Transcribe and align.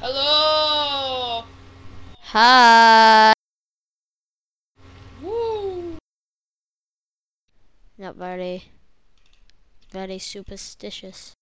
Hello. 0.00 1.42
Hi. 2.30 3.32
Woo. 5.20 5.98
Not 7.98 8.14
very, 8.14 8.70
very 9.90 10.20
superstitious. 10.20 11.34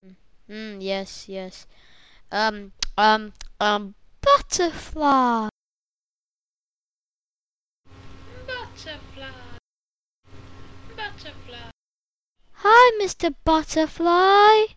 Mm. 0.00 0.16
Hmm, 0.48 0.80
yes, 0.80 1.28
yes. 1.28 1.66
Um, 2.32 2.72
um, 2.96 3.34
um. 3.60 3.94
Butterfly. 4.22 5.50
Butterfly. 8.46 9.44
Hi, 12.66 12.98
Mr. 12.98 13.34
Butterfly. 13.44 14.72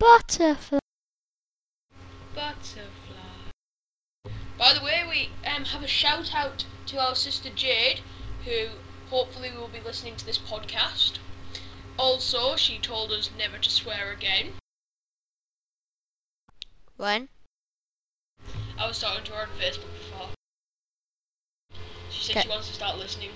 Butterfly. 0.00 0.80
Butterfly. 2.34 3.52
By 4.58 4.74
the 4.74 4.82
way, 4.82 5.04
we 5.08 5.30
um, 5.48 5.64
have 5.66 5.84
a 5.84 5.86
shout 5.86 6.34
out 6.34 6.64
to 6.86 6.98
our 6.98 7.14
sister 7.14 7.48
Jade, 7.50 8.00
who 8.44 8.70
hopefully 9.08 9.52
will 9.52 9.68
be 9.68 9.78
listening 9.78 10.16
to 10.16 10.26
this 10.26 10.38
podcast. 10.38 11.18
Also, 11.96 12.56
she 12.56 12.80
told 12.80 13.12
us 13.12 13.30
never 13.38 13.56
to 13.56 13.70
swear 13.70 14.10
again. 14.10 14.54
When? 16.96 17.28
I 18.76 18.88
was 18.88 18.98
talking 18.98 19.22
to 19.26 19.32
her 19.34 19.42
on 19.42 19.48
Facebook 19.60 19.92
before. 19.96 20.28
She 22.10 22.24
said 22.24 22.36
Okay. 22.38 22.42
she 22.42 22.48
wants 22.48 22.66
to 22.66 22.74
start 22.74 22.98
listening. 22.98 23.30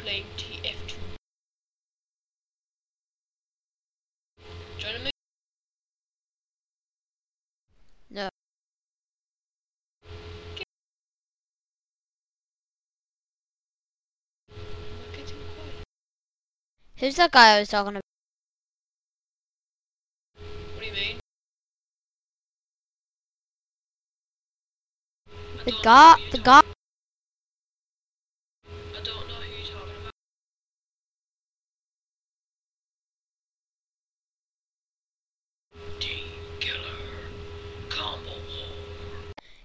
Playing 0.00 0.24
TF2. 0.38 0.96
Joining 4.78 5.04
me? 5.04 5.10
No. 8.08 8.22
Am 8.22 8.30
I 14.48 15.16
getting 15.16 15.36
quiet? 15.36 15.84
Who's 16.96 17.16
that 17.16 17.30
guy 17.30 17.56
I 17.56 17.60
was 17.60 17.68
talking 17.68 17.90
about? 17.90 18.00
What 20.74 20.80
do 20.80 20.86
you 20.86 20.92
mean? 20.92 21.20
The 25.66 25.72
guy, 25.82 26.16
the 26.32 26.38
guy. 26.38 26.62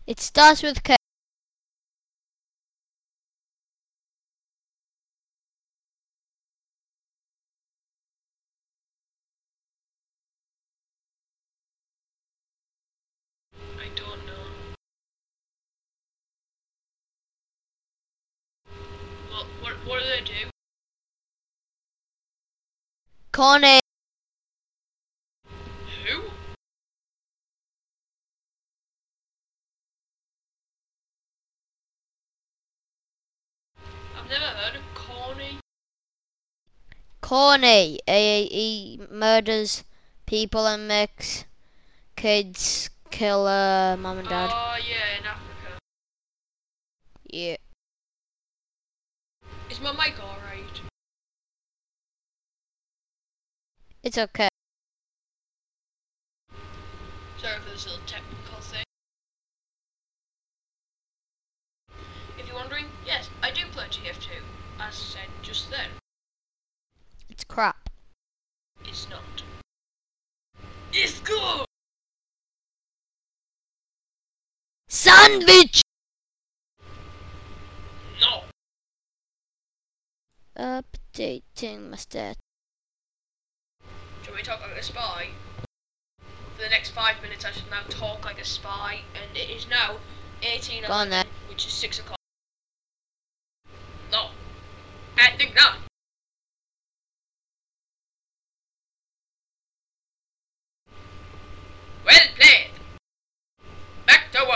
It 0.08 0.20
starts 0.20 0.62
with 0.62 0.84
K. 0.84 0.96
I 13.56 13.88
don't 13.96 14.26
know. 14.28 14.34
Well, 19.32 19.48
what, 19.62 19.74
what 19.88 20.04
do 20.04 20.06
they 20.08 20.22
do? 20.22 20.50
Kony. 23.34 23.85
Corny. 37.26 38.00
He, 38.06 38.46
he 38.46 39.02
murders 39.10 39.84
people 40.28 40.68
and 40.68 40.88
makes 40.88 41.46
kids 42.16 42.92
kill 43.10 43.48
uh, 43.48 43.98
mom 43.98 44.20
and 44.20 44.30
dad. 44.30 44.52
Oh, 44.54 44.78
yeah, 44.78 45.18
in 45.20 45.26
Africa. 45.26 45.80
Yeah. 47.26 47.56
Is 49.72 49.82
my 49.82 49.92
mic 49.94 50.14
alright? 50.22 50.82
It's 54.04 54.20
okay. 54.20 54.50
Sorry 57.42 57.60
for 57.60 57.70
this 57.72 57.88
little 57.88 58.02
technical 58.06 58.60
thing. 58.62 58.84
If 62.38 62.46
you're 62.46 62.56
wondering, 62.56 62.86
yes, 63.04 63.32
I 63.42 63.50
do 63.50 63.62
play 63.72 63.86
TF2, 63.86 64.30
as 64.80 64.94
said 64.94 65.26
just 65.42 65.72
then. 65.72 65.90
It's 67.30 67.44
crap. 67.56 67.90
It's 68.84 69.08
not. 69.10 69.22
It's 70.92 71.22
good! 71.22 71.66
Sandwich. 74.90 75.82
No! 78.20 78.42
Updating 80.58 81.92
my 81.92 81.96
stat. 81.96 82.36
Do 83.80 83.86
you 84.26 84.32
want 84.32 84.36
me 84.36 84.44
to 84.44 84.50
talk 84.50 84.60
like 84.60 84.78
a 84.78 84.84
spy? 84.84 85.30
For 86.20 86.62
the 86.62 86.70
next 86.70 86.90
five 86.90 87.22
minutes, 87.22 87.46
I 87.46 87.52
should 87.52 87.72
now 87.72 87.84
talk 87.88 88.26
like 88.26 88.42
a 88.42 88.46
spy, 88.46 89.00
and 89.16 89.38
it 89.38 89.50
is 89.50 89.66
now 89.70 89.96
18 90.44 90.84
Go 90.88 90.92
on 90.92 91.10
then. 91.10 91.26
which 91.48 91.66
is 91.66 91.72
6 91.72 92.00
o'clock. 92.00 92.20
No. 94.12 94.32
I 95.18 95.32
think 95.38 95.56
not. 95.56 95.78
Well 102.06 102.28
played. 102.36 102.70
Back 104.06 104.32
to 104.34 104.46
work. 104.48 104.56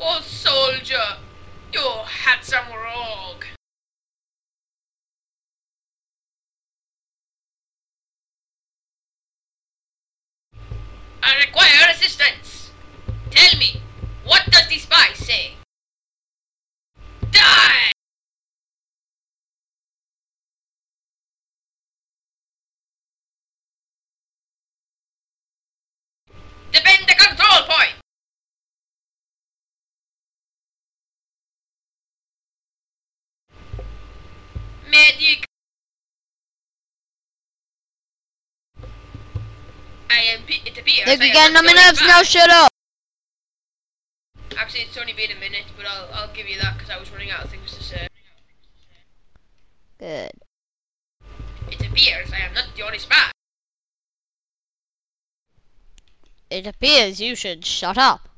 Oh, 0.00 0.20
soldier, 0.20 1.18
you 1.72 1.80
handsome 2.06 2.66
rogue. 2.72 3.44
I 11.22 11.44
require 11.44 11.90
assistance. 11.90 12.70
Tell 13.30 13.58
me, 13.58 13.82
what 14.24 14.46
does 14.50 14.68
the 14.68 14.78
spy 14.78 15.12
say? 15.14 15.54
Die! 17.32 17.89
It 40.70 40.78
appears. 40.78 41.06
They're 41.06 41.18
I 41.20 41.26
am 41.26 41.32
getting 41.32 41.54
not 41.54 41.60
on 41.60 41.66
my 41.66 41.72
the 41.72 41.78
only 41.78 41.86
nerves 41.86 41.98
spy. 41.98 42.06
now. 42.06 42.22
Shut 42.22 42.50
up. 42.50 42.72
Actually, 44.56 44.80
it's 44.80 44.96
only 44.96 45.12
been 45.12 45.30
a 45.30 45.40
minute, 45.40 45.64
but 45.76 45.86
I'll, 45.86 46.08
I'll 46.12 46.34
give 46.34 46.48
you 46.48 46.60
that 46.60 46.74
because 46.74 46.90
I 46.90 46.98
was 46.98 47.10
running 47.10 47.30
out 47.30 47.44
of 47.44 47.50
things 47.50 47.76
to 47.76 47.82
say. 47.82 48.08
Good. 49.98 50.32
It 51.70 51.86
appears 51.86 52.32
I 52.32 52.38
am 52.38 52.54
not 52.54 52.64
the 52.76 52.82
only 52.82 52.98
spy. 52.98 53.30
It 56.50 56.66
appears 56.66 57.20
you 57.20 57.34
should 57.34 57.64
shut 57.64 57.96
up. 57.96 58.29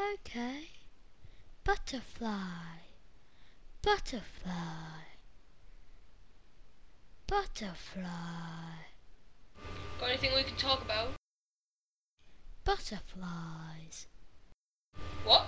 Okay. 0.00 0.68
Butterfly. 1.64 2.80
Butterfly. 3.82 5.04
Butterfly. 7.26 8.04
Got 10.00 10.08
anything 10.08 10.30
we 10.34 10.42
can 10.42 10.56
talk 10.56 10.82
about? 10.82 11.20
butterflies. 12.70 14.06
What? 15.24 15.46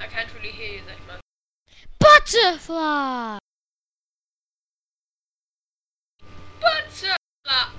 I 0.00 0.06
can't 0.08 0.34
really 0.34 0.48
hear 0.48 0.74
you 0.74 0.80
that 0.86 1.06
much. 1.06 1.20
Butterfly! 2.00 3.38
Butterfly, 6.66 7.16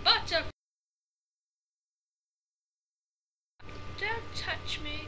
butterfly. 0.05 0.49
Don't 3.99 4.35
touch 4.35 4.79
me. 4.81 5.07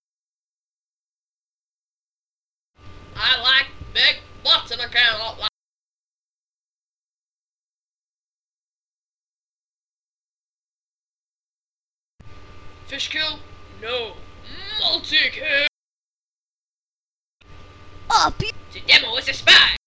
I 3.16 3.42
like 3.42 3.68
big 3.94 4.18
butts 4.44 4.72
and 4.72 4.82
I 4.82 4.88
can't 4.88 5.40
like. 5.40 5.50
Fish 12.88 13.08
kill? 13.10 13.40
No. 13.82 14.14
Multi 14.80 15.18
kill. 15.32 15.68
Up 18.12 18.38
The 18.38 18.82
demo 18.88 19.16
is 19.16 19.30
a 19.30 19.34
spy. 19.34 19.78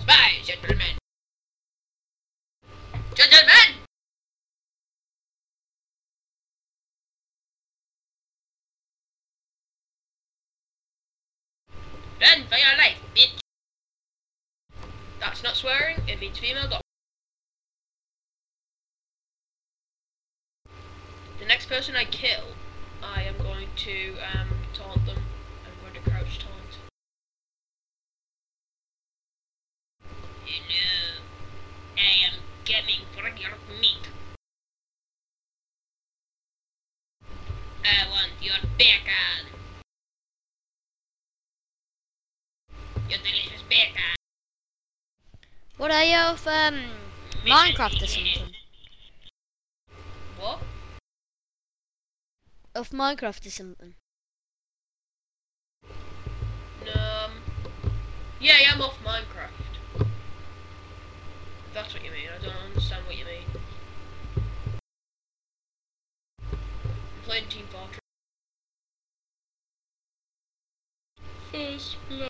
Spy, 0.00 0.32
gentlemen. 0.44 0.97
Gentlemen! 3.18 3.74
Run 12.20 12.46
for 12.48 12.56
your 12.56 12.76
life, 12.78 12.98
bitch! 13.16 13.40
That's 15.18 15.42
not 15.42 15.56
swearing, 15.56 15.96
it 16.06 16.20
means 16.20 16.38
female 16.38 16.68
dog. 16.68 16.80
The 21.40 21.44
next 21.44 21.68
person 21.68 21.96
I 21.96 22.04
kill, 22.04 22.54
I 23.02 23.22
am 23.22 23.36
going 23.38 23.66
to 23.78 24.14
um, 24.32 24.48
taunt 24.72 25.04
them. 25.06 25.18
I'm 25.66 25.74
going 25.82 25.94
to 25.94 26.08
crouch 26.08 26.38
taunt. 26.38 26.78
Hello. 30.44 31.24
I 31.96 32.26
am 32.26 32.34
coming 32.64 33.07
meat. 33.68 34.08
I 37.84 38.08
want 38.10 38.32
your 38.40 38.54
bacon. 38.76 39.46
Your 43.08 43.18
delicious 43.18 43.62
bacon. 43.68 44.16
What 45.76 45.90
are 45.90 46.04
you 46.04 46.16
of 46.18 46.46
um 46.46 46.80
Minecraft 47.46 48.02
or 48.02 48.06
something? 48.06 48.52
What? 50.38 50.60
Of 52.74 52.90
Minecraft 52.90 53.46
or 53.46 53.50
something? 53.50 53.94
Um. 56.94 57.32
Yeah, 58.40 58.54
yeah, 58.60 58.72
I'm 58.74 58.80
off 58.80 58.98
Minecraft. 59.04 60.06
That's 61.74 61.92
what 61.94 62.04
you 62.04 62.10
mean. 62.10 62.28
I 62.28 62.44
don't 62.44 62.54
understand 62.66 63.06
what 63.06 63.16
you 63.16 63.24
mean. 63.24 63.37
I'm 67.28 67.32
playing 67.32 67.48
Team 67.50 67.66
Fortress. 67.70 68.00
First 71.52 71.96
blood. 72.08 72.28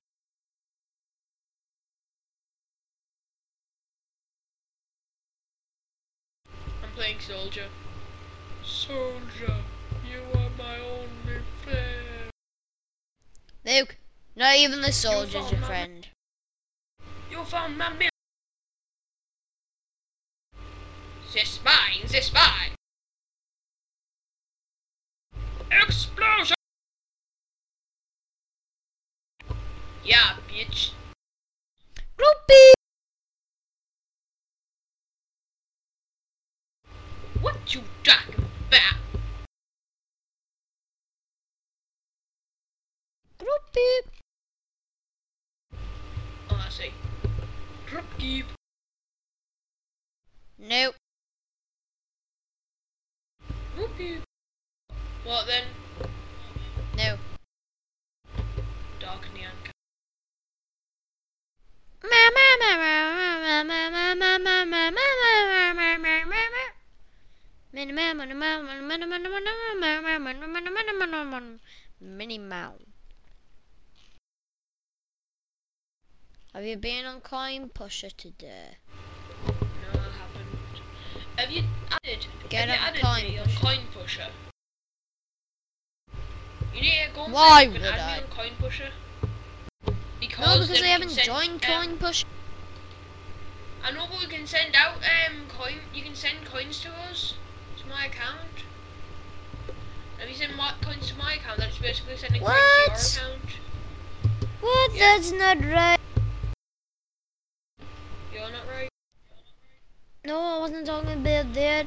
I'm 6.82 6.90
playing 6.96 7.20
Soldier. 7.20 7.68
Soldier, 8.64 9.62
you 10.04 10.20
are 10.34 10.50
my 10.58 10.78
only 10.80 11.42
friend. 11.62 12.32
Luke, 13.64 13.96
not 14.34 14.56
even 14.56 14.80
the 14.80 14.90
soldier's 14.90 15.52
your 15.52 15.60
friend. 15.60 16.08
You 17.30 17.44
found 17.44 17.78
my 17.78 17.90
milk. 17.90 18.10
The 21.32 21.44
spy, 21.44 22.00
the 22.08 22.20
spy. 22.20 22.70
Explosion! 25.70 26.56
Yeah, 30.02 30.36
bitch. 30.48 30.90
Groupie! 32.16 32.72
What 37.40 37.56
you 37.74 37.82
talking 38.02 38.46
about? 38.68 38.96
Groupie! 43.38 44.00
Oh, 46.50 46.64
I 46.64 46.68
see. 46.70 46.92
Drop 47.86 48.04
keep. 48.18 48.46
Nope. 50.58 50.94
Whoopie. 53.76 54.27
What 55.28 55.46
then? 55.46 55.64
No. 56.96 57.18
Dark 58.98 59.28
Neon. 59.34 59.52
Minnie 72.00 72.38
Mouse. 72.38 72.80
Have 76.54 76.64
you 76.64 76.78
been 76.78 77.04
on 77.04 77.20
Coin 77.20 77.68
Pusher 77.68 78.08
today? 78.16 78.78
No, 79.46 79.52
I 79.92 80.08
haven't. 80.08 80.80
Have 81.36 81.50
you 81.50 81.64
added? 81.90 82.26
Get 82.48 82.70
have 82.70 82.80
you 82.80 82.86
added 82.86 83.02
Coin 83.02 83.24
me 83.24 83.38
Pusher. 83.38 83.50
on 83.50 83.62
Coin 83.62 83.80
Pusher? 83.92 84.47
You 86.78 86.84
need 86.84 87.08
to 87.08 87.12
go 87.12 87.24
and 87.24 87.32
Why 87.32 87.62
say 87.62 87.66
you 87.66 87.72
can 87.72 87.82
would 87.82 87.90
I? 87.90 88.16
me 88.16 88.22
on 88.22 88.30
Coin 88.30 88.52
Pusher. 88.60 88.90
Because 90.20 90.46
No, 90.46 90.60
because 90.60 90.80
we 90.80 90.86
haven't 90.86 91.18
joined 91.18 91.64
um, 91.64 91.86
Coin 91.86 91.98
Pusher. 91.98 92.26
I 93.82 93.90
know, 93.90 94.06
but 94.08 94.20
we 94.20 94.26
can 94.26 94.46
send 94.46 94.76
out 94.76 94.98
um 94.98 95.48
coin. 95.48 95.80
You 95.92 96.04
can 96.04 96.14
send 96.14 96.44
coins 96.44 96.80
to 96.82 96.90
us 96.90 97.34
to 97.78 97.86
my 97.88 98.06
account. 98.06 98.62
If 100.22 100.28
you 100.28 100.36
send 100.36 100.56
my 100.56 100.74
coins 100.80 101.08
to 101.08 101.16
my 101.16 101.34
account, 101.34 101.58
that's 101.58 101.78
basically 101.78 102.16
sending 102.16 102.42
What? 102.42 102.54
coins 102.86 103.14
to 103.14 103.20
your 103.22 103.28
account. 103.30 103.50
What? 104.60 104.94
Yeah. 104.94 105.16
That's 105.16 105.32
not 105.32 105.58
right. 105.64 105.98
You're 108.32 108.50
not 108.52 108.68
right. 108.68 108.88
No, 110.24 110.38
I 110.38 110.58
wasn't 110.58 110.86
talking 110.86 111.12
about 111.12 111.52
that. 111.54 111.86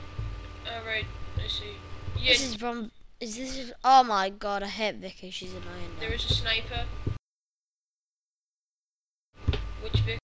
Alright, 0.67 1.05
I 1.37 1.47
see. 1.47 1.75
Yeah, 2.19 2.33
This 2.33 2.43
is 2.43 2.55
from. 2.55 2.91
Is 3.21 3.37
this? 3.37 3.55
Is, 3.55 3.71
oh 3.83 4.03
my 4.03 4.31
god, 4.31 4.63
I 4.63 4.67
hate 4.67 4.95
Vicky. 4.95 5.29
She's 5.29 5.51
annoying. 5.51 5.95
there 5.99 6.11
is 6.11 6.25
a 6.25 6.33
sniper. 6.33 6.85
Which 9.83 9.99
Vicky? 9.99 10.17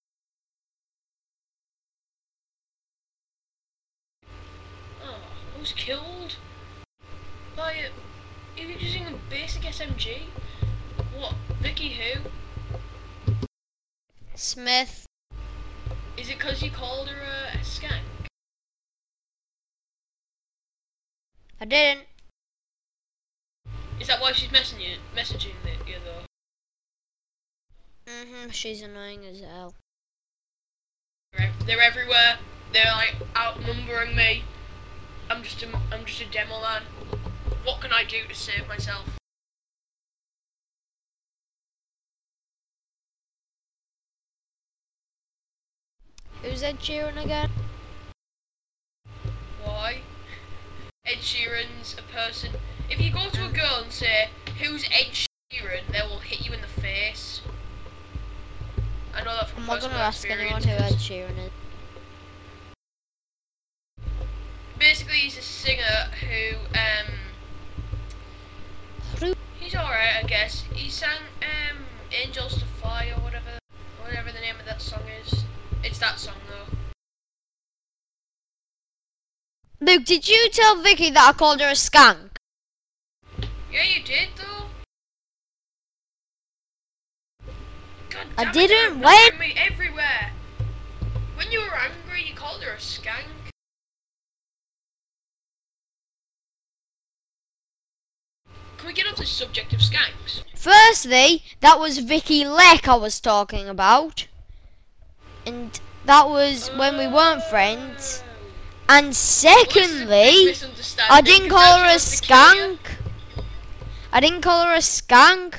Oh, 4.25 5.03
ah, 5.03 5.19
I 5.55 5.59
was 5.59 5.73
killed 5.73 6.37
by 7.55 7.73
a. 7.73 7.89
You're 8.59 8.71
using 8.71 9.05
a 9.05 9.13
basic 9.29 9.61
SMG. 9.61 10.21
What? 11.15 11.35
Vicky 11.61 11.93
who? 11.93 13.35
Smith. 14.33 15.05
Is 16.17 16.29
it 16.29 16.39
because 16.39 16.63
you 16.63 16.71
called 16.71 17.09
her 17.09 17.21
a, 17.21 17.59
a 17.59 17.61
skank? 17.61 18.01
I 21.61 21.65
didn't. 21.65 22.07
Is 23.99 24.07
that 24.07 24.21
why 24.21 24.31
she's 24.31 24.49
messaging 24.49 24.91
you, 24.91 24.97
messaging 25.15 25.53
you 25.87 25.95
though? 26.05 26.27
Mhm. 28.11 28.53
She's 28.53 28.81
annoying 28.81 29.25
as 29.25 29.39
hell. 29.39 29.73
They're, 31.65 31.81
everywhere. 31.81 32.37
They're 32.71 32.91
like 32.91 33.15
outnumbering 33.35 34.15
me. 34.15 34.43
I'm 35.29 35.43
just 35.43 35.61
a, 35.63 35.67
I'm 35.91 36.05
just 36.05 36.21
a 36.21 36.25
demo 36.25 36.61
man. 36.61 36.83
What 37.63 37.81
can 37.81 37.91
I 37.91 38.03
do 38.03 38.25
to 38.27 38.35
save 38.35 38.67
myself? 38.67 39.05
Who's 46.43 46.63
Ed 46.63 46.79
Sheeran 46.79 47.21
again? 47.21 47.49
Why? 49.63 50.01
Ed 51.05 51.17
Sheeran's 51.17 51.95
a 51.97 52.03
person. 52.13 52.51
If 52.89 53.01
you 53.01 53.11
go 53.11 53.29
to 53.29 53.45
a 53.45 53.49
girl 53.51 53.81
and 53.83 53.91
say, 53.91 54.29
"Who's 54.59 54.85
Ed 54.85 55.11
Sheeran?" 55.51 55.91
they 55.91 56.01
will 56.01 56.19
hit 56.19 56.45
you 56.45 56.53
in 56.53 56.61
the 56.61 56.81
face. 56.81 57.41
I 59.13 59.23
know 59.23 59.35
that 59.35 59.49
from 59.49 59.63
I'm 59.63 59.67
not 59.67 59.81
gonna 59.81 59.95
ask 59.95 60.29
anyone 60.29 60.63
who 60.63 60.71
Ed 60.71 60.93
Sheeran 60.93 61.37
is. 61.37 61.51
Basically, 64.79 65.17
he's 65.17 65.37
a 65.37 65.41
singer 65.41 66.11
who 66.21 66.55
um 66.77 67.07
he's 69.59 69.75
alright, 69.75 70.23
I 70.23 70.27
guess. 70.27 70.63
He 70.73 70.89
sang 70.89 71.19
um 71.41 71.85
"Angels 72.13 72.53
to 72.59 72.65
Fly" 72.79 73.11
or 73.15 73.21
whatever, 73.21 73.59
whatever 74.01 74.31
the 74.31 74.39
name 74.39 74.59
of 74.59 74.65
that 74.65 74.81
song 74.81 75.03
is. 75.21 75.43
It's 75.83 75.99
that 75.99 76.19
song 76.19 76.35
though. 76.47 76.77
Luke, 79.81 80.05
did 80.05 80.27
you 80.27 80.49
tell 80.51 80.81
Vicky 80.81 81.09
that 81.11 81.33
I 81.35 81.37
called 81.37 81.59
her 81.59 81.67
a 81.67 81.71
skank? 81.71 82.26
Yeah, 83.77 83.83
you 83.83 84.03
did 84.03 84.29
though. 84.37 84.65
God 88.09 88.25
I 88.35 88.51
didn't, 88.51 89.01
wait. 89.01 89.39
me 89.39 89.53
everywhere. 89.55 90.31
When 91.35 91.51
you 91.51 91.59
were 91.59 91.75
angry, 91.77 92.23
you 92.27 92.33
called 92.33 92.63
her 92.63 92.71
a 92.71 92.77
skank. 92.77 93.27
Can 98.79 98.87
we 98.87 98.93
get 98.93 99.05
off 99.05 99.17
the 99.17 99.27
subject 99.27 99.73
of 99.73 99.79
skanks? 99.79 100.41
Firstly, 100.55 101.43
that 101.59 101.79
was 101.79 101.99
Vicky 101.99 102.45
Leck 102.45 102.87
I 102.87 102.95
was 102.95 103.19
talking 103.19 103.69
about. 103.69 104.25
And 105.45 105.79
that 106.05 106.27
was 106.27 106.69
when 106.69 106.97
we 106.97 107.05
weren't 107.05 107.43
oh. 107.45 107.49
friends. 107.51 108.23
Oh. 108.23 108.27
And 108.89 109.05
Well, 109.05 109.09
this 109.11 109.35
is 109.35 109.43
a 109.43 109.55
big 109.55 109.69
secondly, 109.69 111.07
I 111.11 111.21
didn't 111.21 111.49
call 111.49 111.77
her 111.77 111.85
a 111.85 111.99
she 111.99 112.15
wants 112.15 112.21
to 112.21 112.27
kill 112.27 112.55
you. 112.55 112.77
skank. 112.79 112.96
I 114.17 114.19
didn't 114.19 114.41
call 114.41 114.65
her 114.65 114.73
a 114.73 114.79
skank. 114.79 115.53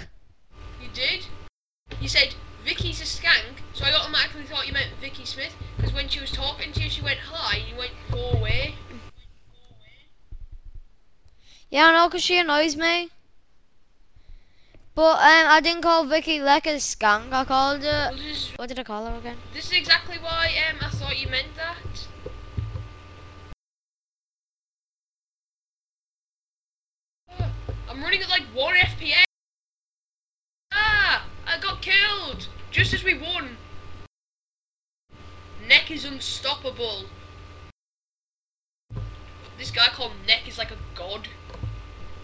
You 0.82 0.88
did? 0.92 1.26
You 2.00 2.08
said 2.08 2.34
Vicky's 2.64 3.00
a 3.00 3.04
skank, 3.04 3.62
so 3.72 3.84
I 3.84 3.94
automatically 3.94 4.42
thought 4.46 4.66
you 4.66 4.72
meant 4.72 4.90
Vicky 5.00 5.24
Smith, 5.24 5.54
because 5.76 5.92
when 5.92 6.08
she 6.08 6.18
was 6.18 6.32
talking 6.32 6.72
to 6.72 6.82
you, 6.82 6.90
she 6.90 7.00
went 7.00 7.20
hi, 7.20 7.58
and 7.58 7.68
you 7.68 7.76
went 7.76 7.92
go 8.10 8.30
away. 8.36 8.74
Yeah, 11.70 11.86
I 11.86 11.92
know, 11.92 12.08
'cause 12.10 12.24
she 12.24 12.36
annoys 12.36 12.74
me. 12.74 13.10
But 14.96 15.18
um, 15.20 15.46
I 15.54 15.60
didn't 15.60 15.82
call 15.82 16.04
Vicky 16.06 16.40
Leck 16.40 16.66
a 16.66 16.80
skank. 16.80 17.32
I 17.32 17.44
called 17.44 17.84
her. 17.84 18.10
Well, 18.10 18.20
is, 18.20 18.50
What 18.56 18.68
did 18.70 18.80
I 18.80 18.82
call 18.82 19.06
her 19.06 19.18
again? 19.18 19.38
this 19.54 19.66
is 19.66 19.78
exactly 19.78 20.16
why 20.18 20.52
um, 20.68 20.78
I 20.80 20.90
thought 20.90 21.16
you 21.16 21.28
meant 21.28 21.54
that. 21.54 22.08
I'm 27.98 28.04
running 28.04 28.22
at 28.22 28.28
like 28.28 28.44
1 28.54 28.74
FPS. 28.76 29.24
Ah! 30.70 31.26
I 31.44 31.58
got 31.58 31.82
killed! 31.82 32.46
Just 32.70 32.94
as 32.94 33.02
we 33.02 33.18
won. 33.18 33.56
Neck 35.66 35.90
is 35.90 36.04
unstoppable. 36.04 37.06
This 39.58 39.72
guy 39.72 39.88
called 39.88 40.12
Neck 40.28 40.46
is 40.46 40.58
like 40.58 40.70
a 40.70 40.76
god. 40.94 41.26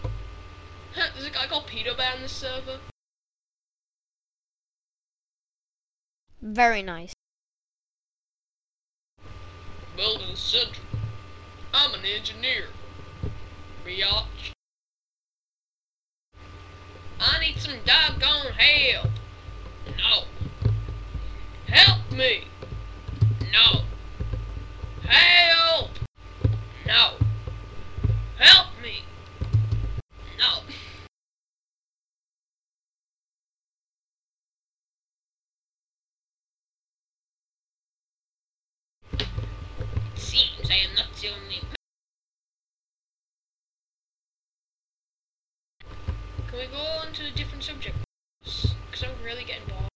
There's 0.95 1.27
a 1.27 1.29
guy 1.29 1.45
called 1.47 1.67
Peter 1.67 1.93
Bear 1.93 2.13
on 2.15 2.21
this 2.21 2.31
server. 2.31 2.79
Very 6.41 6.83
nice. 6.83 7.11
Weldon 9.97 10.37
Central. 10.37 10.85
I'm 11.73 11.93
an 11.93 12.05
engineer. 12.05 12.67
Biatch. 13.85 14.54
I 17.27 17.39
need 17.39 17.57
some 17.57 17.73
doggone 17.85 18.53
help. 18.53 19.09
No. 19.97 20.25
Help 21.67 22.11
me. 22.11 22.43
No. 23.51 23.81
Help. 25.09 25.89
No. 26.85 27.13
Help 28.37 28.67
me. 28.83 29.03
No. 30.37 30.61
It 39.19 39.27
seems 40.15 40.69
I 40.69 40.75
am 40.75 40.95
not 40.95 41.07
the 41.19 41.29
only. 41.29 41.61
Can 46.47 46.59
we 46.59 46.67
go 46.67 46.94
to 47.15 47.25
a 47.25 47.31
different 47.31 47.63
subject? 47.63 47.95
Because 48.43 49.03
I'm 49.03 49.23
really 49.23 49.45
getting 49.45 49.65
bored. 49.67 49.89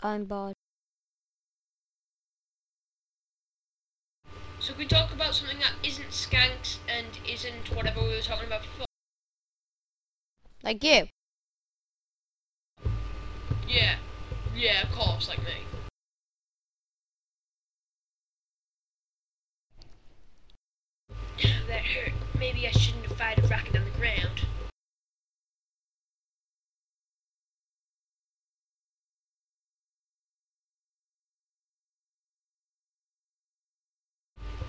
I'm 0.00 0.24
bored. 0.24 0.54
So 4.58 4.72
can 4.72 4.78
we 4.78 4.86
talk 4.86 5.12
about 5.12 5.34
something 5.34 5.58
that 5.60 5.74
isn't 5.84 6.10
skanks 6.10 6.78
and 6.88 7.06
isn't 7.28 7.74
whatever 7.74 8.02
we 8.02 8.08
were 8.08 8.20
talking 8.20 8.46
about 8.48 8.62
before? 8.62 8.86
Like 10.64 10.82
you. 10.82 11.08
Yeah. 13.68 13.96
Yeah, 14.54 14.82
of 14.82 14.90
course, 14.90 15.28
like 15.28 15.38
me. 15.44 15.77
That 21.68 21.84
hurt. 21.84 22.12
Maybe 22.38 22.66
I 22.66 22.70
shouldn't 22.70 23.06
have 23.06 23.16
fired 23.16 23.38
a 23.38 23.48
rocket 23.48 23.76
on 23.76 23.84
the 23.84 23.90
ground. 23.90 24.46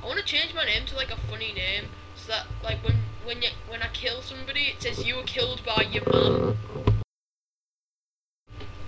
I 0.02 0.06
want 0.06 0.20
to 0.20 0.26
change 0.26 0.54
my 0.54 0.66
name 0.66 0.86
to 0.88 0.96
like 0.96 1.12
a 1.12 1.18
funny 1.18 1.54
name, 1.54 1.86
so 2.16 2.32
that 2.32 2.46
like 2.64 2.84
when 2.84 2.96
when 3.26 3.42
you 3.42 3.50
when 3.68 3.82
I 3.82 3.90
kill 3.90 4.22
somebody, 4.22 4.74
it 4.76 4.82
says 4.82 5.06
you 5.06 5.16
were 5.16 5.24
killed 5.24 5.62
by 5.66 5.84
your 5.92 6.04
mum, 6.10 6.58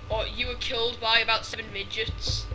or 0.09 0.25
you 0.25 0.47
were 0.47 0.55
killed 0.55 0.99
by 1.01 1.19
about 1.19 1.45
seven 1.45 1.71
midgets. 1.73 2.45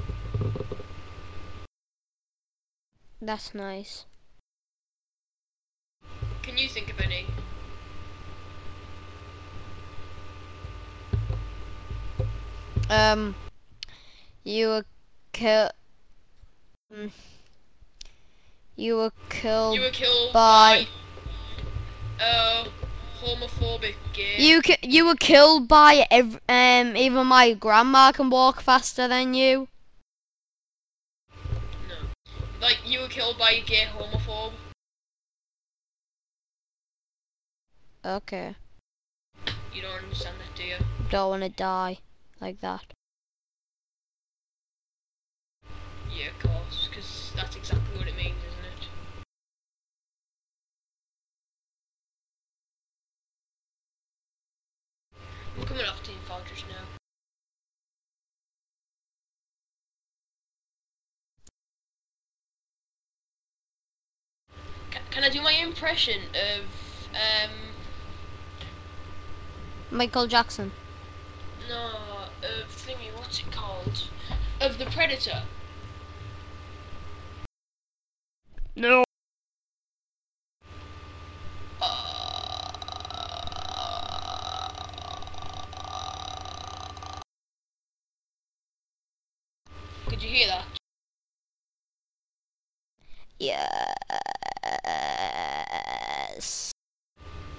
That's 3.20 3.54
nice. 3.54 4.04
Can 6.46 6.56
you 6.56 6.68
think 6.68 6.90
of 6.90 7.00
any? 7.00 7.26
Um, 12.88 13.34
you 14.44 14.68
were 14.68 14.84
killed. 15.32 15.72
You 18.76 18.96
were 18.96 19.12
killed. 19.28 19.74
You 19.74 19.80
were 19.80 19.90
killed 19.90 20.32
by- 20.32 20.86
by 22.18 22.24
uh 22.24 22.68
homophobic 23.20 23.96
gay. 24.12 24.36
You 24.38 24.62
ki- 24.62 24.78
you 24.82 25.04
were 25.04 25.16
killed 25.16 25.66
by 25.66 26.06
ev- 26.12 26.40
um 26.48 26.96
even 26.96 27.26
my 27.26 27.54
grandma 27.54 28.12
can 28.12 28.30
walk 28.30 28.60
faster 28.60 29.08
than 29.08 29.34
you. 29.34 29.66
no. 31.88 31.96
Like 32.60 32.78
you 32.86 33.00
were 33.00 33.08
killed 33.08 33.36
by 33.36 33.50
a 33.50 33.62
gay 33.62 33.86
homophobe. 33.98 34.52
Okay. 38.06 38.54
You 39.74 39.82
don't 39.82 40.04
understand 40.04 40.36
that, 40.38 40.56
do 40.56 40.62
you? 40.62 40.76
Don't 41.10 41.28
want 41.28 41.42
to 41.42 41.48
die 41.48 41.98
like 42.40 42.60
that. 42.60 42.84
Yeah, 46.08 46.28
of 46.28 46.38
course, 46.38 46.86
because 46.88 47.32
that's 47.34 47.56
exactly 47.56 47.98
what 47.98 48.06
it 48.06 48.16
means, 48.16 48.36
isn't 48.46 48.64
it? 48.64 48.86
I'm 55.58 55.64
coming 55.64 55.84
off 55.84 56.00
Team 56.04 56.18
Fortress 56.28 56.62
now. 56.68 56.86
Can 65.10 65.24
I 65.24 65.28
do 65.28 65.42
my 65.42 65.52
impression 65.52 66.20
of 66.34 66.62
um 67.14 67.75
Michael 69.90 70.26
Jackson. 70.26 70.72
no 71.68 72.28
of 72.42 72.68
thingy 72.68 73.12
what's 73.16 73.38
it 73.40 73.50
called 73.52 74.02
of 74.60 74.78
the 74.78 74.86
Predator? 74.86 75.42
No. 78.74 79.04
Could 90.08 90.22
you 90.22 90.28
hear 90.28 90.48
that? 90.48 90.64
Yes. 93.38 93.66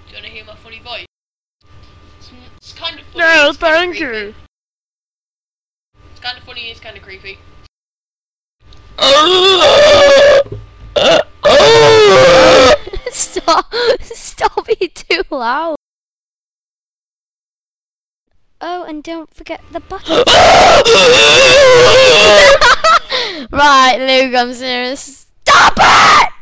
Do 0.06 0.10
you 0.10 0.16
want 0.16 0.26
to 0.26 0.30
hear 0.30 0.44
my 0.44 0.54
funny 0.56 0.80
voice? 0.80 1.07
Funny. 2.28 3.02
No, 3.16 3.48
it's 3.48 3.58
kinda 3.58 3.76
thank 3.76 4.00
you. 4.00 4.34
It's 6.10 6.20
kind 6.20 6.38
of 6.38 6.44
funny. 6.44 6.70
It's 6.70 6.80
kind 6.80 6.96
of 6.96 7.02
creepy. 7.02 7.38
stop! 13.10 13.72
Stop 14.02 14.66
being 14.66 14.90
too 14.94 15.22
loud. 15.30 15.76
Oh, 18.60 18.82
and 18.84 19.04
don't 19.04 19.32
forget 19.32 19.62
the 19.70 19.78
button. 19.80 20.16
right, 23.52 23.98
Luke, 24.00 24.34
I'm 24.34 24.52
serious. 24.52 25.26
Stop 25.44 25.74
it! 25.78 26.32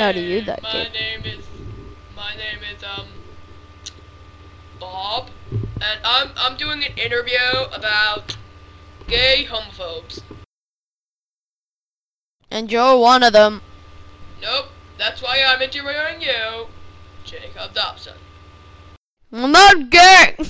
How 0.00 0.12
do 0.12 0.20
you 0.20 0.40
that, 0.46 0.62
My 0.62 0.88
name 0.94 1.26
is. 1.26 1.44
My 2.16 2.34
name 2.34 2.60
is 2.74 2.82
um. 2.82 3.06
Bob, 4.80 5.28
and 5.52 6.00
I'm 6.02 6.30
I'm 6.38 6.56
doing 6.56 6.82
an 6.82 6.96
interview 6.96 7.36
about 7.70 8.34
gay 9.08 9.44
homophobes. 9.46 10.22
And 12.50 12.72
you're 12.72 12.96
one 12.96 13.22
of 13.22 13.34
them. 13.34 13.60
Nope, 14.40 14.68
that's 14.96 15.20
why 15.20 15.42
I'm 15.46 15.60
interviewing 15.60 16.22
you, 16.22 16.68
Jacob 17.26 17.74
Dobson. 17.74 18.16
I'm 19.30 19.52
not 19.52 19.90
gay. 19.90 20.34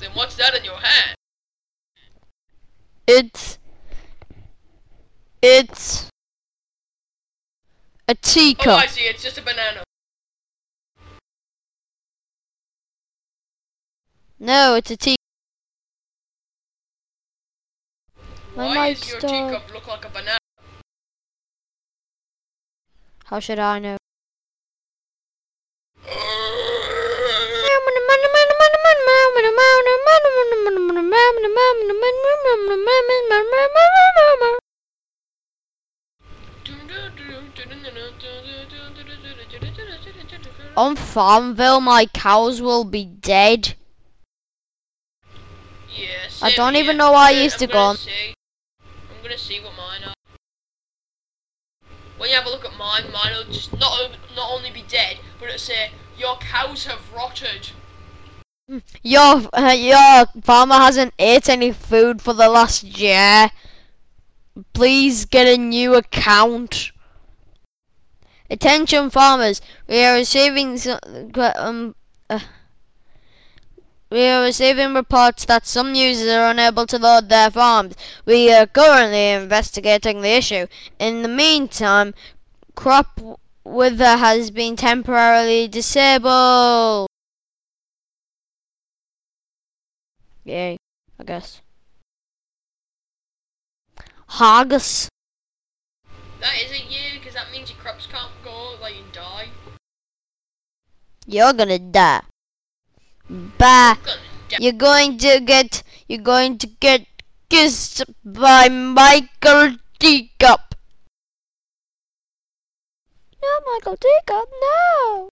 Then 0.00 0.10
what's 0.14 0.34
that 0.34 0.56
in 0.56 0.64
your 0.64 0.78
hand? 0.78 1.14
it's 3.06 3.58
it's 5.40 6.10
a 8.10 8.14
teacup. 8.14 8.66
Oh, 8.66 8.74
I 8.74 8.86
see. 8.86 9.02
It's 9.02 9.22
just 9.22 9.38
a 9.38 9.42
banana. 9.42 9.84
no, 14.40 14.74
it's 14.74 14.90
a 14.90 14.96
tea. 14.96 15.16
My 18.56 18.66
Why 18.66 18.94
does 18.94 19.08
your 19.08 19.20
teacup 19.20 19.72
look 19.72 19.86
like 19.86 20.04
a 20.04 20.08
banana? 20.08 20.38
How 23.26 23.38
should 23.38 23.60
I 23.60 23.78
know? 23.78 23.96
On 40.76 40.96
Farmville, 40.96 41.80
my 41.80 42.06
cows 42.06 42.62
will 42.62 42.84
be 42.84 43.04
dead. 43.04 43.74
Yeah, 45.94 46.06
I 46.40 46.52
don't 46.52 46.74
here. 46.74 46.84
even 46.84 46.96
know 46.96 47.12
why 47.12 47.28
I 47.30 47.36
I'm 47.36 47.42
used 47.42 47.58
to 47.58 47.64
I'm 47.66 47.70
go 47.70 47.78
on- 47.78 47.96
See. 47.96 48.34
I'm 48.82 49.22
gonna 49.22 49.36
see 49.36 49.60
what 49.60 49.74
mine 49.76 50.04
are. 50.04 50.14
When 52.16 52.30
you 52.30 52.36
have 52.36 52.46
a 52.46 52.50
look 52.50 52.64
at 52.64 52.76
mine, 52.78 53.10
mine 53.12 53.32
will 53.34 53.52
just 53.52 53.72
not 53.78 54.10
not 54.36 54.50
only 54.50 54.70
be 54.70 54.82
dead, 54.88 55.18
but 55.38 55.46
it'll 55.48 55.58
say 55.58 55.90
your 56.16 56.36
cows 56.38 56.86
have 56.86 57.00
rotted. 57.12 57.70
Your 59.02 59.48
uh, 59.52 59.72
your 59.76 60.26
farmer 60.42 60.76
hasn't 60.76 61.12
ate 61.18 61.48
any 61.48 61.72
food 61.72 62.22
for 62.22 62.32
the 62.32 62.48
last 62.48 62.82
year. 62.84 63.50
Please 64.72 65.24
get 65.24 65.46
a 65.46 65.56
new 65.56 65.94
account. 65.94 66.92
Attention 68.48 69.10
farmers, 69.10 69.60
we 69.88 70.02
are 70.02 70.14
receiving 70.14 70.78
um 71.56 71.94
uh, 72.28 72.40
we 74.10 74.26
are 74.26 74.42
receiving 74.42 74.94
reports 74.94 75.44
that 75.44 75.66
some 75.66 75.94
users 75.94 76.28
are 76.28 76.50
unable 76.50 76.84
to 76.86 76.98
load 76.98 77.28
their 77.28 77.50
farms. 77.50 77.94
We 78.26 78.52
are 78.52 78.66
currently 78.66 79.28
investigating 79.30 80.20
the 80.20 80.30
issue. 80.30 80.66
In 80.98 81.22
the 81.22 81.28
meantime, 81.28 82.14
crop 82.74 83.20
wither 83.62 84.16
has 84.16 84.50
been 84.50 84.74
temporarily 84.74 85.68
disabled. 85.68 87.06
Yay, 90.44 90.76
I 91.20 91.24
guess. 91.24 91.60
Haggis. 94.30 95.08
That 96.40 96.54
is 96.56 96.70
a 96.70 96.82
year, 96.82 97.18
because 97.18 97.34
that 97.34 97.50
means 97.50 97.70
your 97.70 97.78
crops 97.78 98.06
can't 98.06 98.30
go, 98.44 98.76
like 98.80 98.94
you 98.94 99.04
die. 99.12 99.48
You're 101.26 101.52
gonna 101.52 101.78
die. 101.78 102.22
Bah. 103.28 103.94
Gonna. 103.94 104.18
You're 104.58 104.72
going 104.72 105.18
to 105.18 105.40
get. 105.40 105.82
You're 106.08 106.22
going 106.22 106.58
to 106.58 106.66
get 106.66 107.06
kissed 107.48 108.04
by 108.24 108.68
Michael 108.68 109.76
Teacup. 109.98 110.74
No, 113.42 113.48
Michael 113.72 113.96
Teacup, 113.96 114.48
no. 114.60 115.28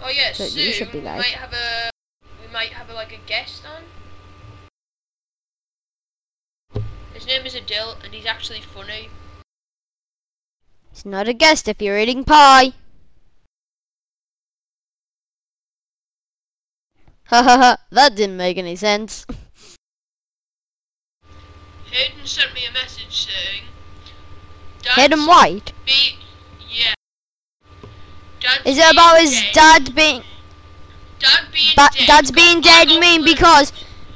Oh 0.00 0.10
yeah, 0.10 0.32
So 0.32 0.46
soon 0.46 0.66
you 0.66 0.72
should 0.72 0.92
be 0.92 0.98
we 0.98 1.04
might 1.04 1.24
have 1.26 1.52
a 1.52 1.90
we 2.40 2.52
might 2.52 2.70
have 2.70 2.88
a, 2.88 2.94
like 2.94 3.12
a 3.12 3.18
guest 3.26 3.64
on. 3.66 3.82
His 7.18 7.26
name 7.26 7.44
is 7.46 7.54
Adil, 7.56 7.96
and 8.04 8.14
he's 8.14 8.26
actually 8.26 8.60
funny. 8.60 9.08
It's 10.92 11.04
not 11.04 11.26
a 11.26 11.32
guest 11.32 11.66
if 11.66 11.82
you're 11.82 11.98
eating 11.98 12.22
pie. 12.22 12.74
Ha 17.24 17.42
ha 17.42 17.58
ha, 17.58 17.76
that 17.90 18.14
didn't 18.14 18.36
make 18.36 18.56
any 18.56 18.76
sense. 18.76 19.26
Hayden 21.90 22.24
sent 22.24 22.54
me 22.54 22.60
a 22.66 22.72
message 22.72 23.26
saying, 23.26 23.64
Hayden 24.94 25.18
"Dad's 25.18 25.28
White? 25.28 25.72
Be 25.86 26.18
yeah. 26.70 26.94
Dad's 28.38 28.64
Is 28.64 28.78
it 28.78 28.92
about 28.92 29.18
his 29.18 29.32
dead. 29.32 29.54
dad 29.54 29.92
being. 29.96 30.22
Dad 31.18 31.46
being 31.52 31.72
Ba- 31.74 31.90
dead. 31.94 32.06
dad's 32.06 32.30
being 32.30 32.60
dead 32.60 32.86
mean 33.00 33.24
because 33.24 33.72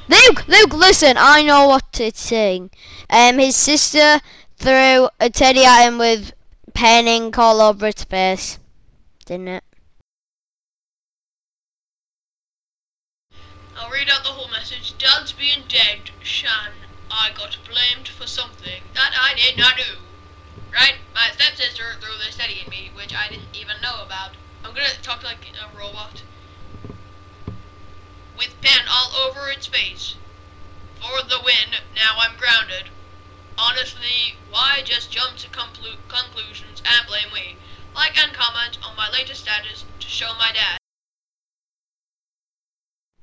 Luke, 0.09 0.47
Luke, 0.47 0.73
listen, 0.73 1.15
I 1.17 1.43
know 1.43 1.67
what 1.67 1.99
it's 1.99 2.19
saying. 2.19 2.71
Um, 3.09 3.37
his 3.39 3.55
sister 3.55 4.19
threw 4.57 5.07
a 5.19 5.29
teddy 5.29 5.63
at 5.63 5.87
him 5.87 5.97
with 5.97 6.33
pen 6.73 7.07
ink 7.07 7.37
all 7.37 7.61
over 7.61 7.87
its 7.87 8.03
face, 8.03 8.59
didn't 9.25 9.47
it? 9.47 9.63
I'll 13.77 13.89
read 13.89 14.09
out 14.09 14.23
the 14.23 14.29
whole 14.29 14.51
message. 14.51 14.93
Dad's 14.97 15.31
being 15.31 15.63
dead, 15.69 16.11
Shan. 16.21 16.71
I 17.09 17.31
got 17.35 17.57
blamed 17.69 18.07
for 18.09 18.27
something 18.27 18.81
that 18.95 19.13
I 19.15 19.35
did 19.35 19.57
not 19.57 19.77
do. 19.77 19.99
Right? 20.73 20.95
My 21.13 21.29
stepsister 21.31 21.95
threw 22.01 22.17
this 22.17 22.35
teddy 22.35 22.61
at 22.61 22.69
me, 22.69 22.91
which 22.93 23.13
I 23.15 23.29
didn't 23.29 23.55
even 23.55 23.79
know 23.81 24.03
about. 24.03 24.31
I'm 24.65 24.73
gonna 24.73 24.87
talk 25.01 25.23
like 25.23 25.45
a 25.61 25.77
robot. 25.77 26.23
With 28.43 28.59
pen 28.59 28.85
all 28.89 29.15
over 29.15 29.47
its 29.49 29.67
face. 29.67 30.15
For 30.99 31.23
the 31.29 31.39
win, 31.45 31.79
now 31.95 32.17
I'm 32.19 32.35
grounded. 32.37 32.89
Honestly, 33.57 34.35
why 34.49 34.81
just 34.83 35.11
jump 35.11 35.37
to 35.37 35.49
conclu- 35.49 35.95
conclusions 36.09 36.81
and 36.85 37.07
blame 37.07 37.31
me? 37.33 37.55
Like 37.95 38.21
and 38.21 38.33
comment 38.33 38.79
on 38.85 38.97
my 38.97 39.09
latest 39.11 39.43
status 39.43 39.85
to 39.97 40.07
show 40.07 40.33
my 40.37 40.51
dad. 40.51 40.77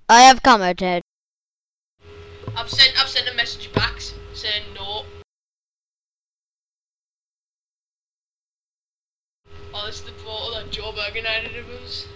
I 0.09 0.23
have 0.23 0.43
commented. 0.43 1.03
I've 2.57 2.71
sent 2.71 2.99
I've 2.99 3.09
sent 3.09 3.29
a 3.29 3.35
message 3.35 3.71
back 3.75 4.01
saying 4.33 4.73
no. 4.75 5.05
Oh, 9.75 9.85
this 9.85 9.97
is 9.97 10.03
the 10.03 10.13
photo 10.13 10.55
that 10.55 10.71
Joe 10.71 10.93
Bergen 10.93 11.27
edited 11.27 11.59
of 11.59 11.71
us. 11.83 12.07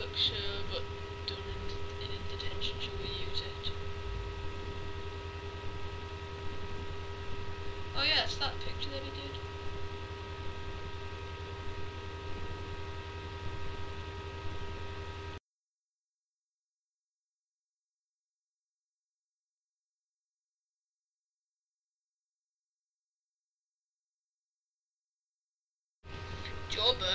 Look 0.00 0.16
sure, 0.16 0.34
but 0.72 0.82
done 1.26 1.38
in, 2.00 2.08
in 2.08 2.22
detention. 2.30 2.74
Should 2.80 2.98
we 3.02 3.08
use 3.28 3.42
it? 3.42 3.70
Oh 7.94 8.02
yeah, 8.02 8.24
it's 8.24 8.36
that 8.36 8.54
picture 8.60 8.88
that 8.90 9.02
he 9.02 9.10
did. 9.10 9.38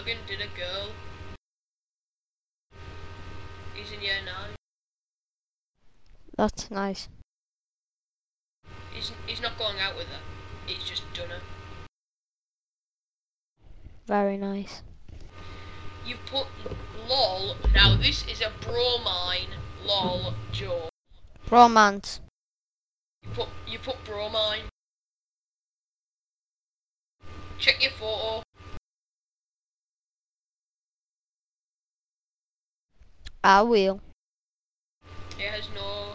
Bergen 0.06 0.22
did 0.28 0.40
a 0.40 0.48
girl. 0.56 0.92
He 3.74 3.82
He's 3.82 3.92
in 3.92 4.04
year 4.04 4.14
nine. 4.24 4.54
That's 6.38 6.70
nice. 6.70 7.10
He's 8.94 9.12
he's 9.26 9.42
not 9.42 9.58
going 9.58 9.80
out 9.80 9.96
with 9.96 10.06
her. 10.08 10.20
He's 10.68 10.84
just 10.84 11.12
done 11.16 11.30
her. 11.30 11.42
Very 14.06 14.38
nice. 14.38 14.84
You've 16.06 16.24
put 16.28 16.46
lol. 17.10 17.56
Now 17.74 17.98
this 17.98 18.28
is 18.28 18.42
a 18.42 18.52
bromine. 18.62 19.56
Lol, 19.84 20.36
Joe. 20.52 20.90
Romance. 21.50 22.22
You 23.24 23.30
put 23.34 23.48
you 23.66 23.80
put 23.80 24.04
bromine. 24.06 24.70
Check 27.58 27.82
your 27.82 27.92
photo. 27.92 28.45
I 33.46 33.62
will. 33.62 34.02
It 35.38 35.52
has 35.52 35.70
no 35.76 36.15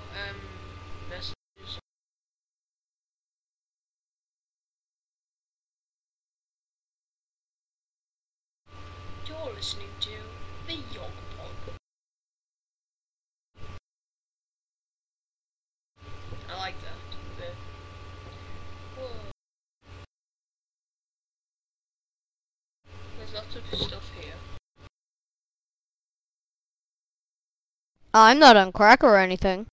I'm 28.13 28.39
not 28.41 28.57
on 28.57 28.73
crack 28.73 29.05
or 29.05 29.19
anything. 29.19 29.67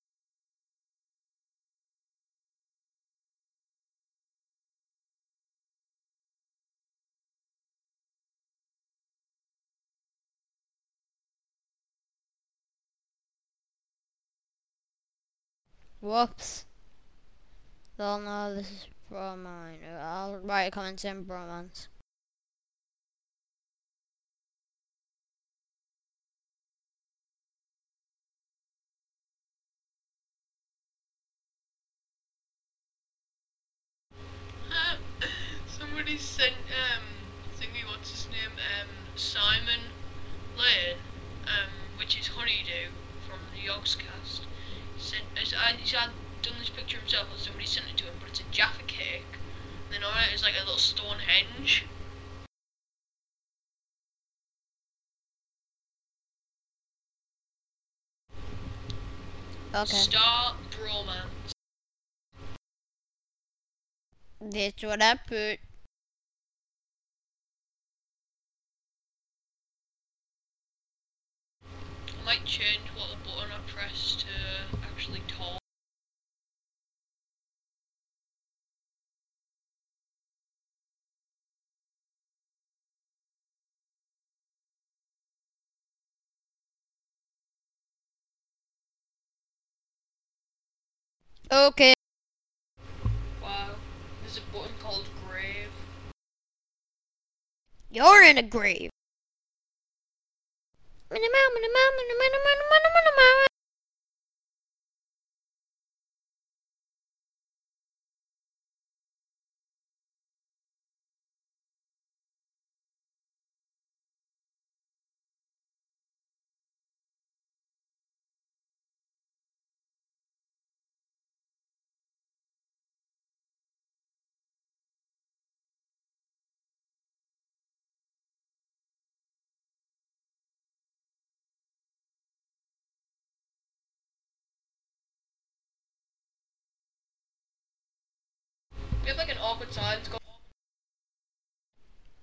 Whoops. 15.99 16.65
Oh 17.99 18.19
no, 18.19 18.53
this 18.53 18.69
is 18.69 18.87
bromine. 19.09 19.79
I'll 19.99 20.37
write 20.37 20.65
a 20.65 20.71
comment 20.71 20.99
saying 20.99 21.25
bromance. 21.25 21.87
Somebody 35.97 36.17
sent 36.19 36.53
um 36.53 37.01
thingy 37.59 37.83
what's 37.89 38.11
his 38.11 38.27
name 38.29 38.53
um 38.53 38.87
Simon 39.15 39.81
Lane 40.55 40.97
um 41.45 41.97
which 41.97 42.19
is 42.19 42.27
Honeydew 42.27 42.93
from 43.27 43.39
the 43.51 43.67
Yogscast 43.67 44.41
sent 44.99 45.23
as 45.41 45.55
I 45.55 45.73
he's 45.73 45.93
had 45.93 46.11
done 46.43 46.53
this 46.59 46.69
picture 46.69 46.99
himself 46.99 47.29
and 47.31 47.39
somebody 47.39 47.65
sent 47.65 47.87
it 47.89 47.97
to 47.97 48.03
him 48.03 48.13
but 48.19 48.29
it's 48.29 48.41
a 48.41 48.43
Jaffa 48.51 48.83
cake 48.83 49.25
and 49.89 49.95
then 49.95 50.03
on 50.03 50.13
it 50.29 50.35
is 50.35 50.43
like 50.43 50.53
a 50.55 50.59
little 50.59 50.77
Stonehenge 50.77 51.85
Okay. 59.73 59.97
Star 59.97 60.55
Bromance 60.69 61.53
That's 64.39 64.83
what 64.83 65.01
I 65.01 65.15
put. 65.15 65.66
Might 72.27 72.43
change 72.43 72.81
what 72.93 73.07
the 73.09 73.15
button 73.23 73.49
I 73.53 73.71
press 73.71 74.17
to 74.17 74.77
actually 74.85 75.21
talk 75.29 75.59
Okay. 91.49 91.93
wow 93.41 93.69
there's 94.21 94.37
a 94.37 94.41
button 94.51 94.73
called 94.81 95.05
grave 95.29 95.69
You're 97.89 98.21
in 98.21 98.37
a 98.37 98.43
grave. 98.43 98.89
Minimum, 101.09 101.53
minimum, 101.55 101.91
minimum, 101.95 102.19
minimum, 102.19 102.83
minimum, 102.99 103.46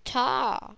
Ta. 0.04 0.76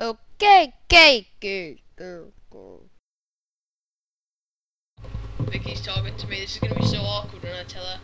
Okay, 0.00 0.72
okay, 0.84 1.28
go, 1.40 1.76
go, 1.96 2.32
go. 2.50 2.80
Vicky's 5.40 5.80
talking 5.80 6.16
to 6.16 6.26
me. 6.26 6.40
This 6.40 6.54
is 6.54 6.58
gonna 6.58 6.74
be 6.74 6.86
so 6.86 6.98
awkward 6.98 7.42
when 7.42 7.52
I 7.52 7.64
tell 7.64 7.84
her. 7.84 8.00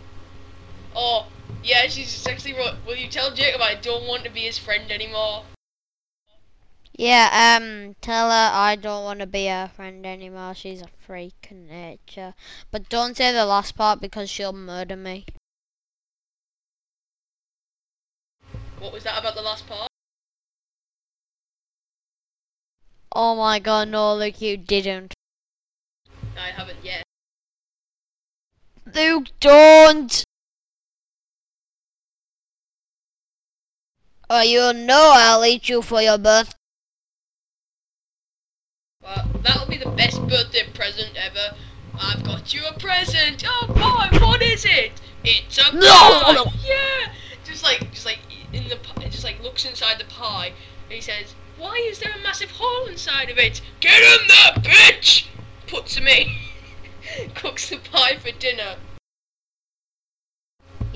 Oh, 0.99 1.27
yeah, 1.63 1.83
she's 1.89 2.11
just 2.11 2.27
actually 2.27 2.55
wrote, 2.55 2.77
Will 2.87 2.97
you 2.97 3.09
tell 3.09 3.31
Jacob 3.31 3.61
I 3.61 3.75
don't 3.75 4.07
want 4.07 4.25
to 4.25 4.31
be 4.31 4.41
his 4.41 4.57
friend 4.57 4.91
anymore? 4.91 5.45
Yeah, 6.95 7.59
um, 7.61 7.95
tell 8.01 8.31
her 8.31 8.51
I 8.55 8.77
don't 8.77 9.05
want 9.05 9.21
to 9.21 9.27
be 9.27 9.47
her 9.49 9.71
friend 9.77 10.07
anymore. 10.07 10.55
She's 10.55 10.81
a 10.81 10.89
freak 11.07 11.49
in 11.51 11.69
nature. 11.69 12.33
But 12.71 12.89
don't 12.89 13.15
say 13.15 13.31
the 13.31 13.45
last 13.45 13.77
part 13.77 14.01
because 14.01 14.31
she'll 14.31 14.55
murder 14.55 14.97
me. 14.97 15.27
What 18.79 18.95
was 18.95 19.05
that 19.05 19.19
about 19.19 19.35
the 19.35 19.43
last 19.43 19.67
part? 19.67 19.91
Oh 23.13 23.37
my 23.37 23.59
god, 23.59 23.89
no, 23.89 24.15
look, 24.15 24.41
you 24.41 24.57
didn't. 24.57 25.13
I 26.39 26.49
haven't 26.49 26.83
yet. 26.83 27.03
Luke, 28.95 29.29
don't! 29.41 30.26
Oh, 34.29 34.41
or 34.41 34.45
you'll 34.45 34.75
know 34.75 35.13
I'll 35.15 35.45
eat 35.45 35.69
you 35.69 35.83
for 35.83 36.03
your 36.03 36.19
birthday. 36.19 36.53
Well, 39.03 39.29
that'll 39.43 39.69
be 39.69 39.77
the 39.77 39.91
best 39.91 40.21
birthday 40.27 40.67
present 40.75 41.13
ever. 41.17 41.55
I've 41.99 42.25
got 42.25 42.53
you 42.53 42.63
a 42.67 42.73
present. 42.79 43.45
Oh 43.47 43.67
boy, 43.69 44.19
what 44.27 44.43
is 44.43 44.65
it? 44.65 44.93
It's 45.25 45.59
a 45.59 45.75
No, 45.75 45.89
pie. 45.89 46.33
no. 46.33 46.47
Yeah. 46.65 47.13
Just 47.45 47.63
like, 47.63 47.91
just 47.93 48.05
like 48.05 48.19
in 48.53 48.69
the, 48.69 48.77
pi- 48.77 49.09
just 49.09 49.25
like 49.25 49.41
looks 49.43 49.65
inside 49.65 49.99
the 49.99 50.05
pie. 50.07 50.49
And 50.85 50.93
he 50.93 51.01
says, 51.01 51.35
"Why 51.59 51.77
is 51.89 51.99
there 52.01 52.13
a 52.13 52.23
massive 52.23 52.51
hole 52.51 52.87
inside 52.87 53.31
of 53.31 53.39
it? 53.39 53.61
Get 53.81 54.03
in 54.03 54.29
there, 54.29 54.73
bitch!" 54.73 55.27
Puts 55.69 55.97
him 55.97 56.07
in. 56.09 56.29
Cooks 57.37 57.71
the 57.71 57.79
pie 57.79 58.17
for 58.17 58.33
dinner. 58.33 58.77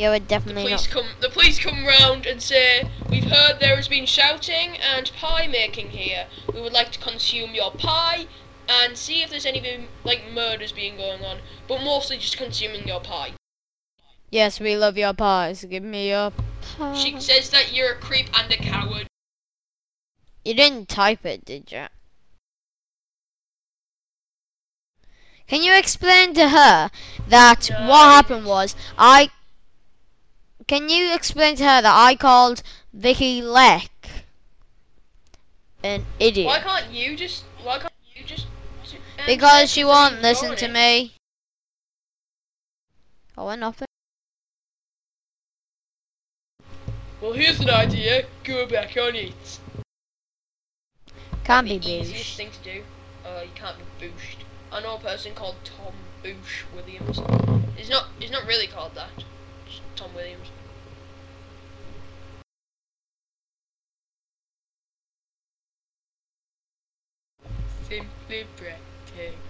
You 0.00 0.08
would 0.08 0.22
The 0.22 0.28
definitely 0.28 0.62
police 0.62 0.86
not. 0.86 0.94
come. 0.94 1.10
The 1.20 1.28
police 1.28 1.58
come 1.58 1.84
round 1.84 2.24
and 2.24 2.42
say, 2.42 2.88
"We've 3.10 3.30
heard 3.30 3.60
there 3.60 3.76
has 3.76 3.86
been 3.86 4.06
shouting 4.06 4.78
and 4.78 5.12
pie 5.12 5.46
making 5.46 5.90
here. 5.90 6.26
We 6.54 6.62
would 6.62 6.72
like 6.72 6.90
to 6.92 6.98
consume 6.98 7.54
your 7.54 7.70
pie 7.70 8.26
and 8.66 8.96
see 8.96 9.20
if 9.20 9.28
there's 9.28 9.44
any 9.44 9.88
like 10.02 10.24
murders 10.32 10.72
being 10.72 10.96
going 10.96 11.22
on, 11.22 11.40
but 11.68 11.82
mostly 11.82 12.16
just 12.16 12.38
consuming 12.38 12.88
your 12.88 13.00
pie. 13.00 13.32
Yes, 14.30 14.58
we 14.58 14.74
love 14.74 14.96
your 14.96 15.12
pies. 15.12 15.66
Give 15.66 15.82
me 15.82 16.08
your 16.08 16.32
pie. 16.78 16.94
She 16.94 17.20
says 17.20 17.50
that 17.50 17.74
you're 17.74 17.92
a 17.92 17.96
creep 17.96 18.30
and 18.32 18.50
a 18.50 18.56
coward. 18.56 19.06
You 20.46 20.54
didn't 20.54 20.88
type 20.88 21.26
it, 21.26 21.44
did 21.44 21.70
you? 21.70 21.88
Can 25.46 25.62
you 25.62 25.74
explain 25.74 26.32
to 26.32 26.48
her 26.48 26.90
that 27.28 27.68
No, 27.68 27.86
what 27.86 28.04
happened 28.06 28.46
was 28.46 28.74
I 28.96 29.28
Can 30.70 30.88
you 30.88 31.12
explain 31.12 31.56
to 31.56 31.64
her 31.64 31.82
that 31.82 31.96
I 31.96 32.14
called 32.14 32.62
Vicky 32.92 33.42
Leck 33.42 33.90
an 35.82 36.06
idiot? 36.20 36.46
Why 36.46 36.60
can't 36.60 36.92
you 36.92 37.16
just? 37.16 37.42
Why 37.64 37.80
can't 37.80 37.92
you 38.14 38.22
just? 38.24 38.46
because 39.26 39.68
she 39.68 39.82
won't 39.82 40.22
listen 40.22 40.54
to 40.54 40.68
me. 40.68 41.14
Oh, 43.36 43.48
and 43.48 43.62
nothing. 43.62 43.88
Well, 47.20 47.32
here's 47.32 47.58
an 47.58 47.70
idea. 47.70 48.26
Go 48.44 48.64
back 48.64 48.96
on 48.96 49.16
it. 49.16 49.58
Can't 51.42 51.66
be 51.66 51.78
the 51.78 51.90
easiest 51.90 52.36
thing 52.36 52.50
to 52.52 52.74
do. 52.74 52.82
Uh, 53.26 53.40
you 53.42 53.50
can't 53.56 53.76
be 53.76 54.06
booshed. 54.06 54.44
I 54.70 54.80
know 54.80 54.94
a 54.94 55.00
person 55.00 55.34
called 55.34 55.56
Tom 55.64 55.94
Boosh 56.22 56.62
Williams. 56.72 57.20
He's 57.76 57.90
not. 57.90 58.06
He's 58.20 58.30
not 58.30 58.46
really 58.46 58.68
called 58.68 58.94
that. 58.94 59.24
Tom 59.96 60.14
Williams. 60.14 60.46
Simply 67.90 68.46
breathtaking. 68.56 69.49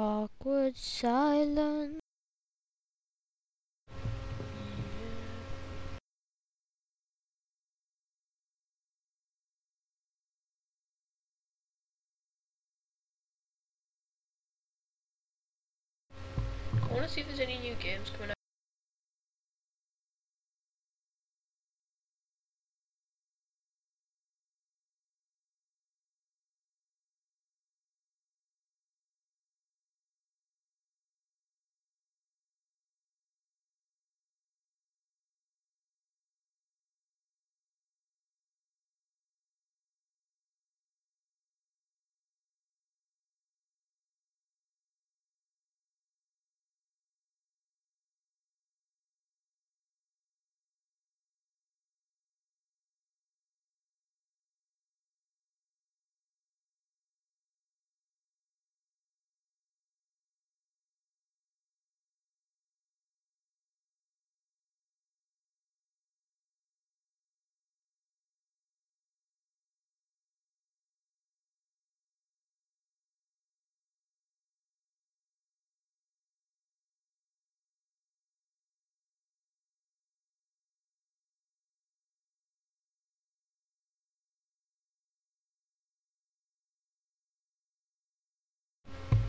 Awkward 0.00 0.76
silence. 0.76 1.98
I 16.72 16.92
want 16.92 17.02
to 17.02 17.08
see 17.08 17.22
if 17.22 17.26
there's 17.26 17.40
any 17.40 17.58
new 17.58 17.74
games 17.74 18.10
coming 18.10 18.30
out. 18.30 18.37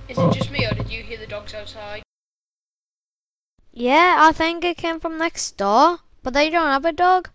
Is 0.09 0.17
it 0.17 0.33
just 0.33 0.49
me, 0.49 0.65
or 0.65 0.73
did 0.73 0.89
you 0.89 1.03
hear 1.03 1.19
the 1.19 1.27
dogs 1.27 1.53
outside? 1.53 2.01
Yeah, 3.71 4.17
I 4.19 4.31
think 4.31 4.63
it 4.63 4.75
came 4.75 4.99
from 4.99 5.19
next 5.19 5.55
door, 5.55 5.99
but 6.23 6.33
they 6.33 6.49
don't 6.49 6.65
have 6.65 6.83
a 6.83 6.91
dog. 6.91 7.29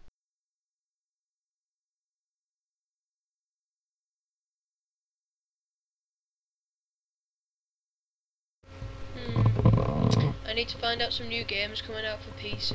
Hmm. 9.16 10.30
I 10.44 10.52
need 10.52 10.68
to 10.70 10.76
find 10.76 11.00
out 11.00 11.12
some 11.12 11.28
new 11.28 11.44
games 11.44 11.80
coming 11.80 12.04
out 12.04 12.18
for 12.22 12.32
PC. 12.32 12.74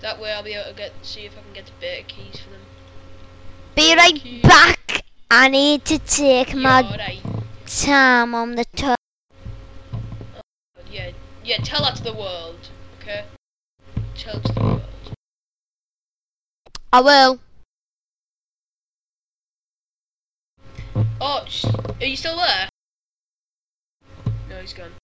That 0.00 0.20
way 0.20 0.32
I'll 0.32 0.42
be 0.42 0.52
able 0.52 0.70
to 0.70 0.76
get 0.76 0.92
see 1.00 1.22
if 1.22 1.32
I 1.38 1.40
can 1.40 1.54
get 1.54 1.64
the 1.64 1.72
beta 1.80 2.02
keys 2.06 2.38
for 2.40 2.50
them. 2.50 2.60
Be 3.74 3.94
right 3.96 4.42
back. 4.42 5.04
I 5.30 5.48
need 5.48 5.86
to 5.86 5.98
take 5.98 6.54
my 6.54 6.80
Yeah, 6.80 6.90
alright. 6.90 7.37
Time 7.68 8.34
on 8.34 8.54
the 8.54 8.64
toilet. 8.76 8.96
Yeah, 10.90 11.10
yeah, 11.44 11.58
tell 11.58 11.82
that 11.82 11.96
to 11.96 12.02
the 12.02 12.14
world, 12.14 12.70
okay? 13.00 13.24
Tell 14.16 14.38
it 14.38 14.44
to 14.44 14.52
the 14.52 14.60
world. 14.60 14.82
I 16.92 17.00
will. 17.00 17.40
Oh, 21.20 21.44
are 22.00 22.06
you 22.06 22.16
still 22.16 22.36
there? 22.36 22.68
No, 24.48 24.60
he's 24.60 24.72
gone. 24.72 24.97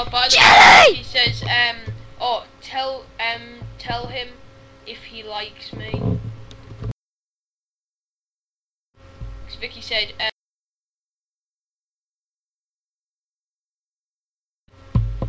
Oh, 0.00 0.04
by 0.04 0.28
the 0.28 0.36
way, 0.36 0.94
he 0.98 1.02
says, 1.02 1.42
um, 1.42 1.92
oh, 2.20 2.46
tell, 2.62 3.04
um, 3.18 3.66
tell 3.78 4.06
him 4.06 4.28
if 4.86 5.02
he 5.02 5.24
likes 5.24 5.72
me. 5.72 5.90
'Cause 9.44 9.56
Vicky 9.60 9.80
said, 9.80 10.12
um, 10.20 10.30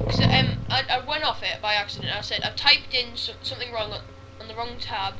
'cause, 0.06 0.20
um, 0.22 0.64
I, 0.70 0.84
I 0.88 1.00
went 1.00 1.24
off 1.24 1.42
it 1.42 1.60
by 1.64 1.74
accident. 1.74 2.16
I 2.16 2.22
said 2.22 2.44
I 2.44 2.52
typed 2.52 2.94
in 2.94 3.18
so, 3.18 3.34
something 3.42 3.72
wrong 3.72 3.92
on, 3.92 4.04
on 4.40 4.48
the 4.48 4.54
wrong 4.54 4.78
tab, 4.80 5.16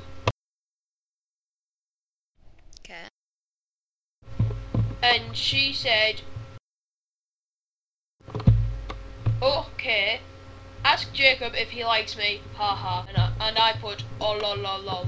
Okay. 2.82 3.08
and 5.02 5.36
she 5.36 5.74
said, 5.74 6.22
okay, 9.42 10.22
ask 10.84 11.12
Jacob 11.14 11.54
if 11.56 11.70
he 11.70 11.86
likes 11.86 12.18
me, 12.18 12.42
haha, 12.56 13.06
and 13.08 13.18
I, 13.18 13.32
and 13.40 13.58
I 13.58 13.74
put, 13.74 14.04
oh 14.20 14.34
lol 14.34 14.58
lol 14.58 14.82
lol. 14.82 15.08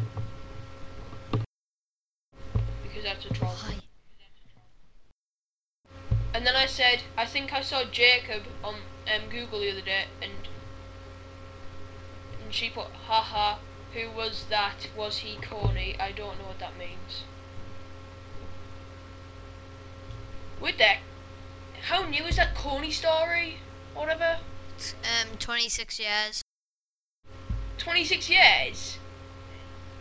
Because 2.83 3.03
that's 3.03 3.25
a 3.25 3.33
troll. 3.33 3.51
Why? 3.51 3.77
And 6.33 6.47
then 6.47 6.55
I 6.55 6.65
said, 6.65 7.03
I 7.17 7.25
think 7.25 7.53
I 7.53 7.61
saw 7.61 7.83
Jacob 7.83 8.43
on 8.63 8.75
um, 9.13 9.29
Google 9.29 9.59
the 9.59 9.71
other 9.71 9.81
day, 9.81 10.05
and 10.21 10.31
and 12.41 12.53
she 12.53 12.69
put, 12.69 12.87
haha, 13.07 13.57
who 13.93 14.09
was 14.11 14.45
that? 14.49 14.87
Was 14.95 15.19
he 15.19 15.35
Kony? 15.35 15.99
I 15.99 16.11
don't 16.11 16.39
know 16.39 16.45
what 16.45 16.59
that 16.59 16.77
means. 16.77 17.23
With 20.61 20.77
that, 20.77 20.99
how 21.83 22.03
new 22.03 22.23
is 22.25 22.37
that 22.37 22.55
Kony 22.55 22.91
story? 22.91 23.57
Whatever. 23.93 24.39
Um, 25.03 25.37
26 25.37 25.99
years. 25.99 26.41
26 27.77 28.29
years? 28.29 28.97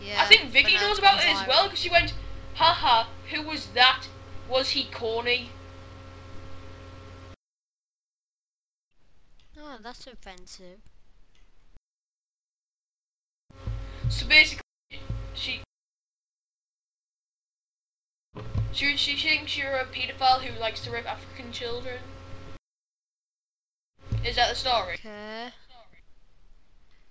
Yeah. 0.02 0.22
I 0.22 0.26
think 0.26 0.50
Vicky 0.50 0.76
knows 0.76 0.98
about 0.98 1.22
it 1.22 1.28
as 1.28 1.46
well, 1.46 1.64
because 1.64 1.78
she 1.78 1.90
went, 1.90 2.14
haha, 2.54 3.08
who 3.30 3.42
was 3.42 3.66
that? 3.74 4.04
Was 4.48 4.70
he 4.70 4.84
Kony? 4.84 5.48
Oh, 9.58 9.78
that's 9.82 10.06
offensive. 10.06 10.78
So 14.08 14.26
basically, 14.26 14.62
she 15.34 15.60
she 18.72 18.96
she 18.96 19.16
thinks 19.16 19.56
you're 19.56 19.76
a 19.76 19.84
paedophile 19.84 20.42
who 20.42 20.58
likes 20.58 20.80
to 20.84 20.90
rape 20.90 21.06
African 21.06 21.52
children. 21.52 21.98
Is 24.24 24.36
that 24.36 24.50
the 24.50 24.54
story? 24.54 24.94
Okay. 24.94 25.48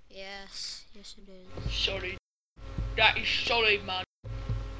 Yes, 0.09 0.85
yes 0.93 1.15
it 1.17 1.31
is. 1.31 1.73
Solid. 1.73 2.17
That 2.97 3.17
is 3.17 3.27
solid, 3.27 3.83
man. 3.85 4.03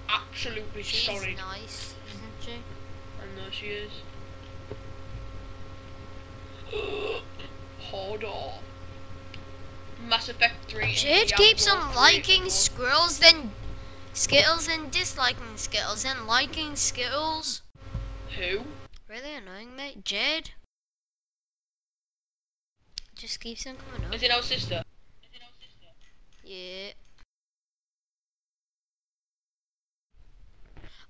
Absolutely 0.08 0.84
She's 0.84 1.04
solid. 1.04 1.38
nice, 1.38 1.96
isn't 2.14 2.34
she? 2.42 2.52
I 2.52 3.26
know 3.36 3.50
she 3.52 3.66
is. 3.68 3.92
Hold 7.80 8.24
on. 8.24 8.60
Mass 10.08 10.30
Effect 10.30 10.70
3. 10.70 10.84
and 10.84 10.96
Jade 10.96 11.34
keeps 11.36 11.68
on 11.68 11.96
liking 11.96 12.50
squirrels, 12.50 13.20
then 13.20 13.52
Skittles, 14.14 14.68
and 14.68 14.92
disliking 14.92 15.58
Skittles, 15.58 16.06
and 16.06 16.28
liking 16.28 16.76
Skittles. 16.76 17.64
Who? 18.38 18.62
Really 19.08 19.34
annoying, 19.34 19.76
mate. 19.76 20.06
Jade. 20.06 20.52
Just 23.20 23.42
keeps 23.42 23.68
on 23.68 23.76
coming 23.76 24.08
up. 24.08 24.16
Is 24.16 24.24
it 24.24 24.32
our 24.32 24.42
sister? 24.42 24.76
Is 24.76 25.30
it 25.36 25.42
our 25.44 25.52
sister? 25.60 25.92
Yeah. 26.46 26.92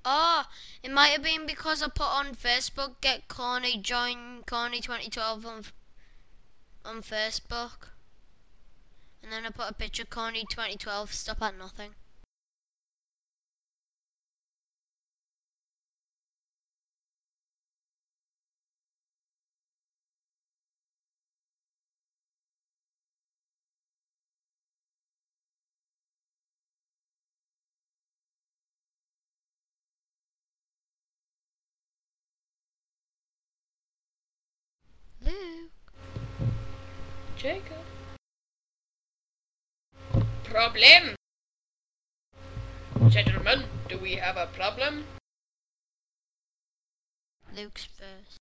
Oh, 0.04 0.46
it 0.82 0.92
might 0.92 1.10
have 1.10 1.22
been 1.22 1.46
because 1.46 1.84
I 1.84 1.88
put 1.88 2.08
on 2.08 2.34
Facebook, 2.34 3.00
get 3.02 3.28
Kony, 3.28 3.80
join 3.80 4.42
Kony 4.48 4.82
2012 4.82 5.46
on, 5.46 5.64
on 6.84 7.04
Facebook. 7.04 7.90
And 9.22 9.32
then 9.32 9.46
I 9.46 9.52
put 9.52 9.70
a 9.70 9.74
picture 9.76 10.04
Kony 10.04 10.50
2012, 10.50 11.14
stop 11.14 11.44
at 11.44 11.60
nothing. 11.60 11.92
Problem? 40.70 41.16
Gentlemen, 43.10 43.64
do 43.88 43.98
we 43.98 44.14
have 44.14 44.38
a 44.38 44.46
problem? 44.54 45.04
Luke's 47.56 47.86
first. 47.86 48.39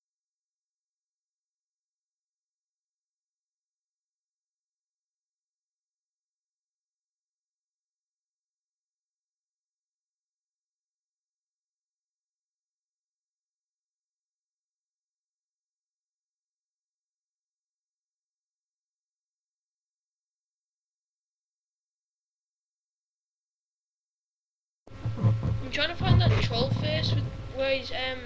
Trying 25.79 25.91
to 25.91 25.95
find 25.95 26.21
that 26.21 26.43
troll 26.43 26.71
face 26.71 27.15
with 27.15 27.23
where 27.55 27.73
he's 27.73 27.93
um 27.93 28.19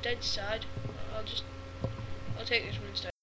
dead 0.00 0.24
sad. 0.24 0.64
I'll 1.14 1.22
just 1.22 1.44
I'll 2.38 2.46
take 2.46 2.64
this 2.64 2.78
one 2.78 2.88
instead. 2.88 3.13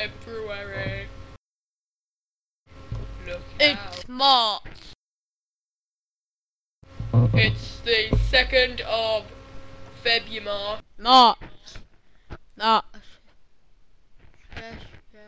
February. 0.00 1.08
Look 3.26 3.40
It's 3.58 3.78
out. 3.78 4.08
March. 4.08 4.62
It's 7.34 7.80
the 7.80 8.16
second 8.30 8.80
of 8.82 9.24
February. 10.02 10.80
March. 10.98 11.36
March. 12.56 12.84
Yes, 14.56 14.74
yes, 15.12 15.22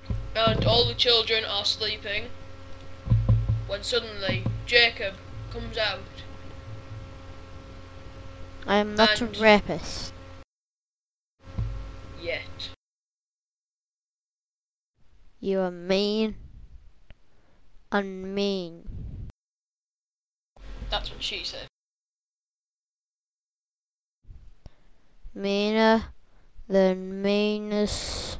yes. 0.00 0.10
and 0.34 0.64
all 0.64 0.88
the 0.88 0.94
children 0.94 1.44
are 1.44 1.64
sleeping 1.64 2.24
when 3.68 3.84
suddenly 3.84 4.44
Jacob 4.66 5.14
comes 5.52 5.78
out. 5.78 6.00
I 8.66 8.78
am 8.78 8.96
not 8.96 9.20
And- 9.20 9.36
a 9.36 9.40
rapist 9.40 10.12
yet. 12.26 12.70
You 15.40 15.60
are 15.60 15.70
mean 15.70 16.34
unmean. 17.92 18.82
That's 20.90 21.10
what 21.10 21.22
she 21.22 21.44
said. 21.44 21.68
Meaner 25.34 26.06
than 26.68 27.22
meanest 27.22 28.38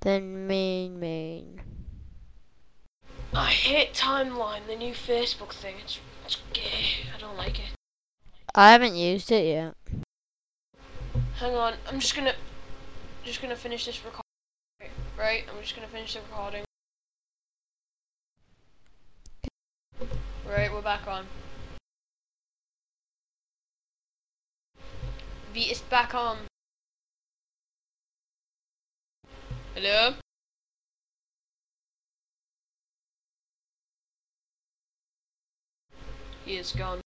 than 0.00 0.46
mean 0.46 1.00
mean. 1.00 1.60
I 3.32 3.46
hate 3.46 3.94
Timeline, 3.94 4.66
the 4.66 4.76
new 4.76 4.92
Facebook 4.92 5.52
thing. 5.54 5.76
It's, 5.82 5.98
it's 6.24 6.38
gay. 6.52 7.08
I 7.16 7.18
don't 7.18 7.36
like 7.36 7.58
it. 7.58 7.70
I 8.54 8.72
haven't 8.72 8.96
used 8.96 9.32
it 9.32 9.46
yet. 9.46 9.74
Hang 11.36 11.54
on, 11.54 11.74
I'm 11.88 11.98
just 12.00 12.14
gonna 12.14 12.34
just 13.24 13.40
gonna 13.40 13.56
finish 13.56 13.86
this 13.86 14.04
recording. 14.04 14.22
Right, 15.16 15.44
I'm 15.48 15.60
just 15.60 15.76
gonna 15.76 15.88
finish 15.88 16.14
the 16.14 16.20
recording. 16.30 16.64
Right, 20.48 20.72
we're 20.72 20.82
back 20.82 21.06
on. 21.06 21.26
V 25.54 25.60
is 25.60 25.80
back 25.82 26.14
on. 26.14 26.38
Hello? 29.74 30.14
He 36.44 36.56
is 36.56 36.72
gone. 36.72 37.01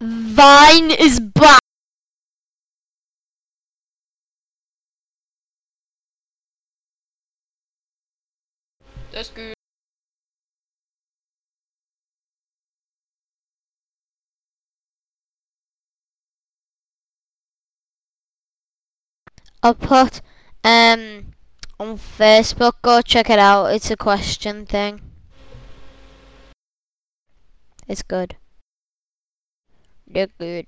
Vine 0.00 0.92
is 0.92 1.18
back. 1.18 1.60
That's 9.10 9.30
good. 9.30 9.54
I'll 19.62 19.74
put 19.74 20.20
um 20.62 21.32
on 21.80 21.98
Facebook. 21.98 22.74
Go 22.82 23.02
check 23.02 23.28
it 23.30 23.40
out. 23.40 23.66
It's 23.74 23.90
a 23.90 23.96
question 23.96 24.64
thing. 24.66 25.00
It's 27.88 28.02
good. 28.02 28.36
They're 30.10 30.28
good. 30.38 30.66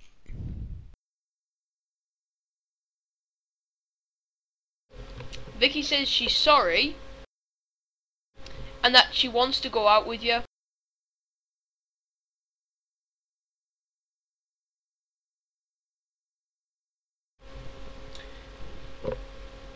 Vicky 5.58 5.82
says 5.82 6.08
she's 6.08 6.34
sorry 6.34 6.96
and 8.82 8.94
that 8.94 9.08
she 9.12 9.28
wants 9.28 9.60
to 9.60 9.68
go 9.68 9.88
out 9.88 10.06
with 10.06 10.22
you. 10.22 10.40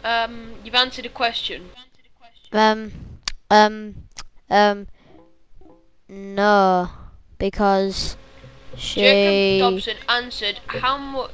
Um, 0.03 0.55
you've 0.63 0.75
answered 0.75 1.07
a 1.07 1.11
question. 1.11 1.71
Um, 2.53 2.93
um, 3.51 3.95
um, 4.51 4.87
no, 6.09 6.91
because 7.39 8.17
Jacob 8.77 9.61
Dobson 9.61 9.97
answered, 10.09 10.61
"How 10.67 10.99
much? 10.99 11.33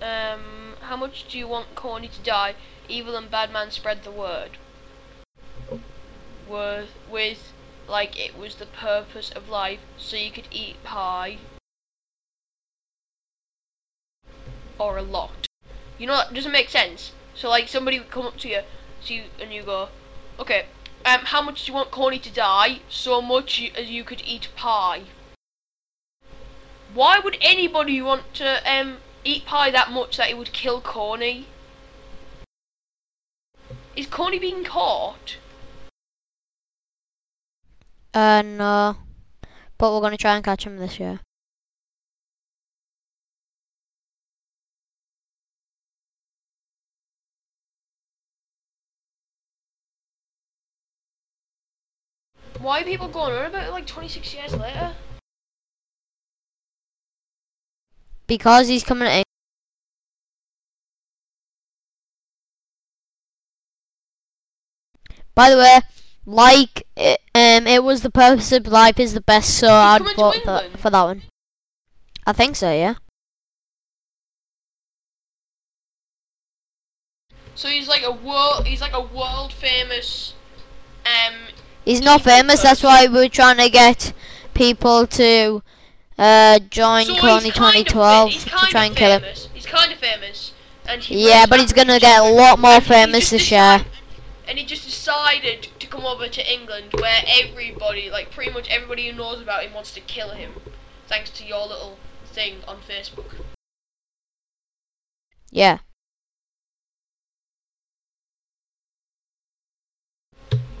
Um, 0.00 0.74
how 0.80 0.96
much 0.96 1.26
do 1.28 1.38
you 1.38 1.48
want 1.48 1.74
Kony 1.74 2.10
to 2.10 2.20
die? 2.20 2.54
Evil 2.88 3.16
and 3.16 3.30
bad 3.30 3.50
man 3.52 3.70
spread 3.70 4.02
the 4.04 4.10
word." 4.10 4.58
With, 6.48 6.90
with, 7.10 7.52
like 7.88 8.18
it 8.18 8.36
was 8.36 8.56
the 8.56 8.66
purpose 8.66 9.30
of 9.30 9.48
life, 9.48 9.80
so 9.96 10.16
you 10.16 10.30
could 10.30 10.48
eat 10.50 10.82
pie. 10.84 11.38
Or 14.78 14.96
a 14.96 15.02
lot. 15.02 15.46
You 15.98 16.06
know 16.06 16.16
that 16.16 16.34
doesn't 16.34 16.52
make 16.52 16.68
sense. 16.68 17.12
So 17.34 17.48
like 17.48 17.68
somebody 17.68 17.98
would 17.98 18.10
come 18.10 18.26
up 18.26 18.36
to 18.38 18.48
you, 18.48 18.60
so 19.00 19.14
you 19.14 19.24
and 19.40 19.52
you 19.52 19.62
go, 19.62 19.88
okay, 20.38 20.66
um, 21.04 21.20
how 21.20 21.40
much 21.40 21.64
do 21.64 21.72
you 21.72 21.74
want 21.74 21.90
Kony 21.90 22.20
to 22.22 22.30
die? 22.30 22.80
So 22.88 23.22
much 23.22 23.58
you, 23.58 23.70
as 23.76 23.88
you 23.88 24.04
could 24.04 24.22
eat 24.24 24.48
pie. 24.56 25.04
Why 26.96 27.18
would 27.18 27.36
anybody 27.42 28.00
want 28.00 28.32
to 28.36 28.48
um 28.64 29.00
eat 29.22 29.44
pie 29.44 29.70
that 29.70 29.90
much 29.90 30.16
that 30.16 30.30
it 30.30 30.38
would 30.38 30.54
kill 30.54 30.80
Kony? 30.80 31.44
Is 33.94 34.06
Kony 34.06 34.40
being 34.40 34.64
caught? 34.64 35.36
Uh, 38.14 38.40
no, 38.40 38.96
but 39.76 39.92
we're 39.92 40.00
gonna 40.00 40.16
try 40.16 40.36
and 40.36 40.44
catch 40.44 40.64
him 40.64 40.78
this 40.78 40.98
year. 40.98 41.20
Why 52.58 52.80
are 52.80 52.84
people 52.84 53.08
going 53.08 53.34
on 53.34 53.44
about 53.44 53.66
it 53.66 53.70
like 53.70 53.86
26 53.86 54.32
years 54.32 54.54
later? 54.54 54.94
Because 58.26 58.68
he's 58.68 58.82
coming 58.82 59.08
to 59.08 59.22
By 65.34 65.50
the 65.50 65.58
way, 65.58 65.80
like 66.24 66.86
it, 66.96 67.20
um, 67.34 67.66
it 67.66 67.84
was 67.84 68.00
the 68.00 68.10
purpose 68.10 68.52
of 68.52 68.66
life 68.66 68.98
is 68.98 69.12
the 69.12 69.20
best, 69.20 69.58
so 69.58 69.68
I'd 69.68 70.02
vote 70.16 70.36
for, 70.42 70.62
for 70.78 70.88
that 70.88 71.02
one. 71.02 71.22
I 72.26 72.32
think 72.32 72.56
so, 72.56 72.72
yeah. 72.72 72.94
So 77.54 77.68
he's 77.68 77.86
like 77.86 78.02
a 78.02 78.12
world, 78.12 78.66
he's 78.66 78.80
like 78.80 78.94
a 78.94 79.00
world 79.02 79.52
famous, 79.52 80.34
um, 81.04 81.34
He's 81.86 82.02
not 82.02 82.22
famous. 82.22 82.62
That's 82.62 82.82
why 82.82 83.06
we're 83.06 83.28
trying 83.28 83.58
to 83.58 83.70
get 83.70 84.12
people 84.54 85.06
to 85.06 85.62
uh, 86.18 86.58
join 86.70 87.04
so 87.04 87.14
Kony 87.14 87.42
he's 87.42 87.52
kind 87.52 87.76
of 87.76 87.86
2012 87.86 88.32
to 88.32 88.48
try 88.48 88.84
and 88.86 88.96
kill 88.96 89.18
him. 89.18 89.22
He's 89.52 89.66
kind 89.66 89.92
of 89.92 89.98
famous, 89.98 90.52
and 90.86 91.08
Yeah, 91.10 91.46
but 91.46 91.60
he's 91.60 91.72
gonna 91.72 92.00
get 92.00 92.20
a 92.20 92.28
lot 92.28 92.58
more 92.58 92.80
famous 92.80 93.30
this 93.30 93.50
year. 93.50 93.84
And 94.48 94.58
he 94.58 94.64
just 94.64 94.84
decided 94.84 95.68
to 95.78 95.86
come 95.86 96.06
over 96.06 96.28
to 96.28 96.52
England, 96.52 96.94
where 96.98 97.22
everybody, 97.26 98.08
like 98.10 98.30
pretty 98.30 98.50
much 98.50 98.68
everybody 98.70 99.10
who 99.10 99.16
knows 99.16 99.42
about 99.42 99.64
him, 99.64 99.74
wants 99.74 99.92
to 99.94 100.00
kill 100.00 100.30
him, 100.30 100.52
thanks 101.06 101.30
to 101.30 101.44
your 101.44 101.66
little 101.66 101.98
thing 102.24 102.58
on 102.66 102.78
Facebook. 102.78 103.34
Yeah. 105.50 105.78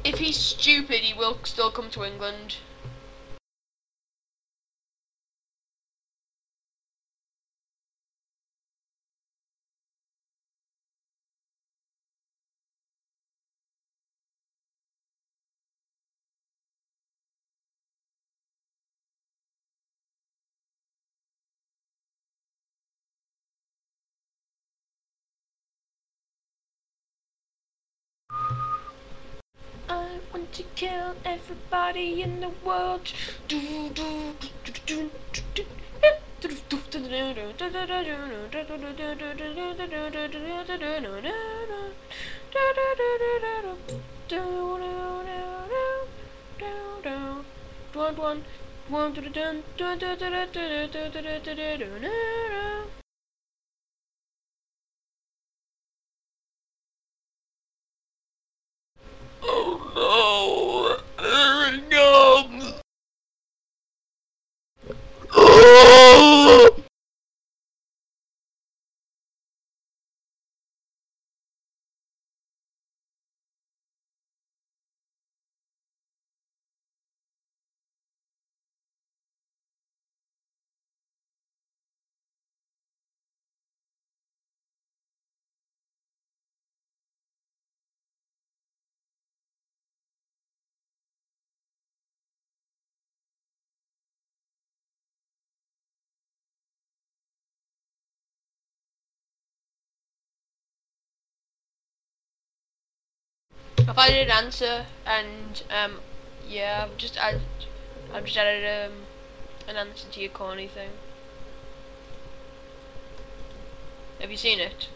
If 0.04 0.18
he's 0.18 0.38
stupid, 0.38 1.00
he 1.00 1.12
will 1.12 1.38
still 1.42 1.70
come 1.70 1.90
to 1.90 2.04
England. 2.04 2.58
Want 30.36 30.52
to 30.52 30.62
kill 30.74 31.14
everybody 31.24 32.20
in 32.20 32.40
the 32.40 32.50
world. 32.62 33.10
One, 47.94 48.16
one, 48.16 48.44
one, 48.88 49.14
Oh. 59.98 60.35
I've 103.78 103.98
added 103.98 104.28
an 104.28 104.30
answer 104.30 104.86
and 105.04 105.62
um 105.70 106.00
yeah 106.48 106.86
I've 106.86 106.96
just 106.96 107.16
added 107.16 107.42
I've 108.12 108.24
just 108.24 108.36
added 108.36 108.90
um 108.90 108.92
an 109.68 109.76
answer 109.76 110.08
to 110.10 110.20
your 110.20 110.30
Kony 110.30 110.68
thing. 110.68 110.90
Have 114.20 114.30
you 114.30 114.36
seen 114.36 114.60
it? 114.60 114.88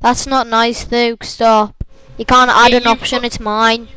That's 0.00 0.26
not 0.26 0.46
nice, 0.46 0.90
Luke. 0.90 1.24
Stop. 1.24 1.84
You 2.16 2.24
can't 2.24 2.50
add 2.50 2.70
Yeah, 2.70 2.78
an 2.78 2.86
option. 2.86 3.24
It's 3.24 3.40
mine. 3.40 3.88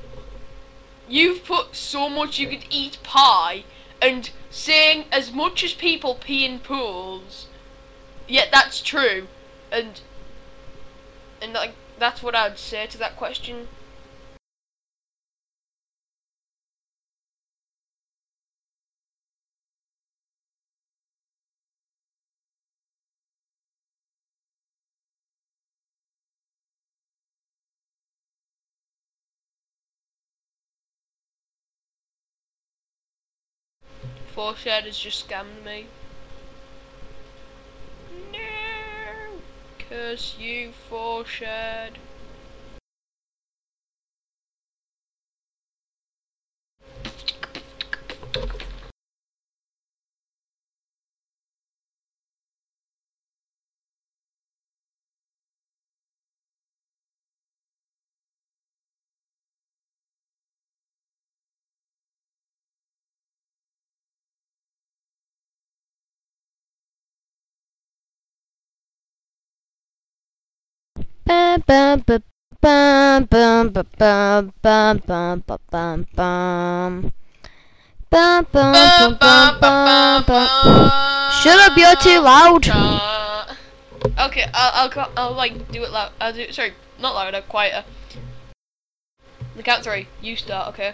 You've 1.08 1.44
put 1.46 1.76
so 1.76 2.10
much 2.10 2.40
you 2.40 2.48
could 2.48 2.66
eat 2.70 2.98
pie 3.04 3.64
and 4.02 4.30
saying 4.50 5.06
as 5.12 5.32
much 5.32 5.64
as 5.64 5.74
people 5.74 6.16
pee 6.16 6.46
in 6.46 6.60
pools. 6.60 7.48
Yet 8.28 8.50
that's 8.52 8.82
true. 8.82 9.28
And 9.72 10.02
and 11.42 11.54
like 11.54 11.74
that's 12.00 12.24
what 12.24 12.36
I'd 12.36 12.58
say 12.58 12.88
to 12.88 12.98
that 13.00 13.18
question. 13.18 13.68
Foreshed 34.34 34.64
has 34.66 34.98
just 34.98 35.28
scammed 35.28 35.64
me. 35.66 35.88
Cause 39.92 40.38
you 40.40 40.72
foreshed. 40.72 41.44
Shut 81.42 81.60
up, 81.60 81.78
you're 81.78 81.96
too 81.96 82.20
loud. 82.20 82.68
Okay, 84.20 84.46
I'll, 84.54 84.92
I'll, 84.92 85.12
I'll 85.16 85.34
like 85.34 85.72
do 85.72 85.84
it 85.84 85.92
loud. 85.92 86.12
I'll 86.20 86.34
do 86.34 86.52
sorry, 86.52 86.74
not 87.00 87.16
louder, 87.16 87.42
quieter. 87.48 87.86
The 89.56 89.64
count 89.64 89.84
three. 89.84 90.08
You 90.22 90.36
start, 90.36 90.68
okay? 90.70 90.94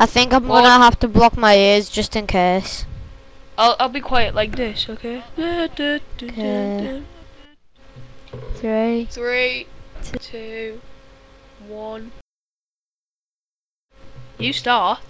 I 0.00 0.06
think 0.06 0.32
I'm 0.32 0.48
One. 0.48 0.64
gonna 0.64 0.82
have 0.82 0.98
to 1.00 1.08
block 1.08 1.36
my 1.36 1.54
ears 1.54 1.90
just 1.90 2.16
in 2.16 2.26
case. 2.26 2.86
I'll 3.58 3.76
I'll 3.78 3.90
be 3.90 4.00
quiet 4.00 4.34
like 4.34 4.56
this, 4.56 4.88
okay? 4.88 5.22
Okay. 5.38 6.00
Three. 8.54 9.06
Three, 9.10 9.66
two, 10.20 10.80
one. 11.68 12.12
You 14.38 14.52
start. 14.52 15.00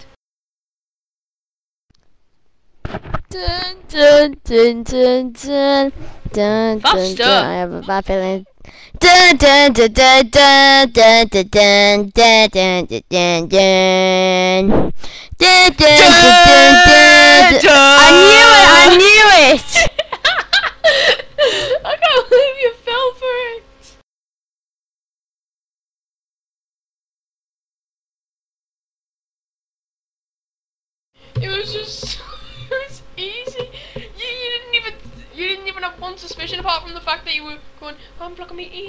Dun, 3.31 3.77
dun, 3.89 4.37
dun, 4.45 4.83
dun, 4.83 5.33
dun, 5.33 5.93
dun, 6.33 6.79
dun, 6.81 7.15
dun. 7.15 7.21
I 7.21 7.55
have 7.55 7.73
a 7.73 7.81
bad 7.83 8.05
feeling. 8.05 8.45
Dun, 8.99 9.37
dun, 9.37 9.73
dun, 9.73 9.93
dun, 9.93 10.29
dun, 10.31 10.91
dun, 10.93 11.29
dun, 11.29 11.49
dun, 11.49 12.11
dun, 12.11 12.47
dun, 12.51 12.87
dun, 12.87 13.03
dun, 13.09 13.49
dun. 13.49 14.93
Dun, 15.39 15.71
dun, 15.71 15.77
dun, 15.79 16.13
dun, 16.13 16.32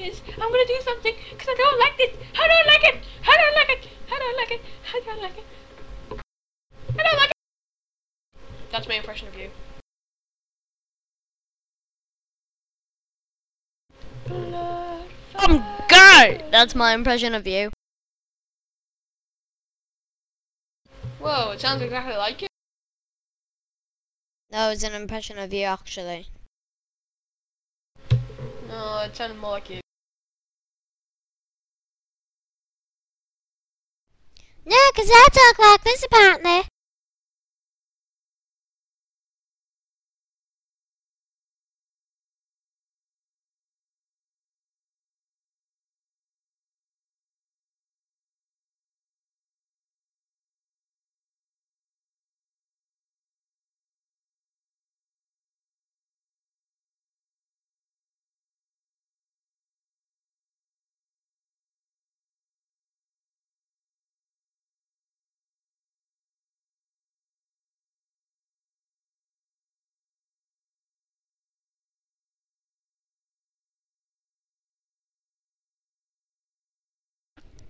I'm 0.04 0.10
blocking 0.10 0.20
my 0.20 0.20
ears. 0.20 0.22
I'm 0.34 0.52
gonna 0.52 0.66
do 0.68 0.80
something 0.84 1.16
because 1.32 1.48
I 1.50 1.56
don't 1.56 1.80
like 1.80 1.98
this. 1.98 2.16
I 2.36 2.48
like 2.68 2.84
it? 2.84 3.04
I 3.26 3.52
like 3.56 3.70
it? 3.70 3.88
I 4.12 4.34
like 4.38 4.52
it? 4.52 4.62
I 4.92 5.16
like 5.18 5.38
it? 5.38 5.46
I 7.00 7.16
like 7.18 7.30
it? 7.30 7.34
That's 8.72 8.88
my 8.88 8.96
impression 8.96 9.28
of 9.28 9.38
you. 9.38 9.50
I'm 15.36 15.64
good! 15.88 16.44
That's 16.52 16.76
my 16.76 16.94
impression 16.94 17.36
of 17.36 17.46
you. 17.46 17.72
Whoa, 21.20 21.52
it 21.52 21.62
sounds 21.62 21.82
exactly 21.82 22.16
like 22.16 22.44
it. 22.44 22.50
That 24.50 24.70
was 24.70 24.84
an 24.84 24.94
impression 24.94 25.38
of 25.38 25.54
you, 25.54 25.64
actually. 25.64 26.28
No, 28.68 29.04
it 29.06 29.16
sounded 29.16 29.38
more 29.38 29.52
like 29.52 29.70
you. 29.70 29.80
No, 34.66 34.78
because 34.94 35.10
that's 35.10 35.38
all 35.38 35.54
clock 35.54 35.84
this 35.84 36.06
apparently. 36.06 36.73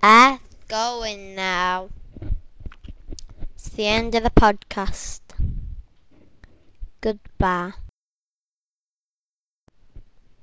I'm 0.06 0.40
going 0.68 1.34
now. 1.34 1.88
It's 3.56 3.70
the 3.70 3.88
end 3.88 4.14
of 4.16 4.24
the 4.24 4.32
podcast. 4.32 5.22
Goodbye. 7.00 7.72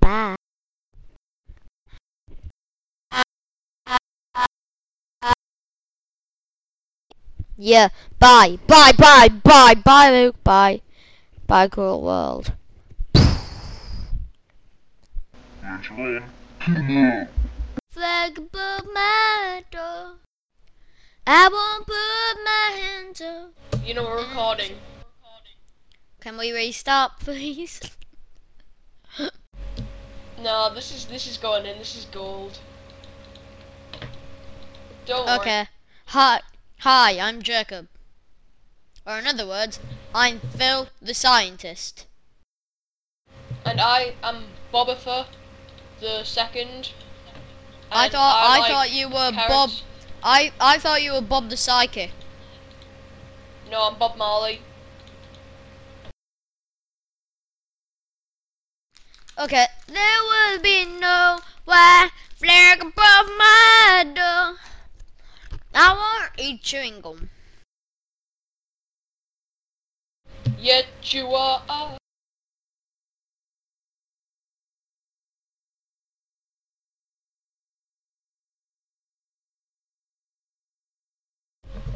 Bye. 0.01 0.37
Yeah, 7.59 7.91
bye, 8.19 8.59
bye, 8.67 8.93
bye, 8.97 9.29
bye, 9.29 9.75
bye, 9.75 10.11
Luke, 10.11 10.43
bye. 10.43 10.81
Bye, 11.47 11.69
cruel 11.69 12.01
world. 12.01 12.55
Flag 18.01 18.39
above 18.39 18.87
my 18.95 19.63
door. 19.71 20.13
I 21.27 21.49
won't 21.53 21.87
put 21.87 22.43
my 22.43 22.81
hands 22.81 23.21
up. 23.21 23.53
You 23.85 23.93
know 23.93 24.05
we're 24.05 24.27
recording. 24.27 24.79
Can 26.19 26.39
we 26.39 26.51
restart, 26.51 27.21
please? 27.21 27.79
No, 30.41 30.73
this 30.75 30.91
is 30.91 31.05
this 31.05 31.27
is 31.27 31.37
going 31.37 31.67
in. 31.67 31.77
This 31.77 31.95
is 31.95 32.07
gold. 32.07 32.59
Don't 35.05 35.27
worry. 35.27 35.39
Okay. 35.41 35.69
Hi, 36.07 36.41
hi, 36.79 37.21
I'm 37.21 37.43
Jacob. 37.43 37.87
Or 39.07 39.19
in 39.19 39.27
other 39.27 39.47
words, 39.47 39.79
I'm 40.15 40.41
Phil 40.41 40.89
the 41.03 41.13
scientist. 41.13 42.07
And 43.67 43.79
I 43.79 44.15
am 44.23 44.45
Bobifer, 44.73 45.27
the 46.01 46.25
second. 46.25 46.93
I 47.93 48.05
And 48.05 48.13
thought 48.13 48.37
I, 48.47 48.59
like 48.59 48.71
thought 48.71 48.93
you 48.93 49.09
were 49.09 49.33
Bob. 49.49 49.71
I 50.23 50.53
I 50.61 50.79
thought 50.79 51.03
you 51.03 51.13
were 51.13 51.21
Bob 51.21 51.51
the 51.51 51.57
psychic. 51.57 52.13
No, 53.71 53.89
I'm 53.89 53.99
Bob 53.99 54.17
Marley. 54.17 54.61
Okay. 59.39 59.67
There 59.89 60.23
will 60.23 60.61
be 60.61 60.85
no 60.85 61.41
white 61.65 62.11
flag 62.37 62.81
above 62.83 63.27
my 63.39 64.05
door. 64.15 64.57
I 65.75 65.95
want 65.95 66.37
to 66.37 66.45
eat 66.45 66.63
chewing 66.63 67.01
gum. 67.01 67.31
Yet 70.59 70.87
you 71.03 71.27
are. 71.29 72.00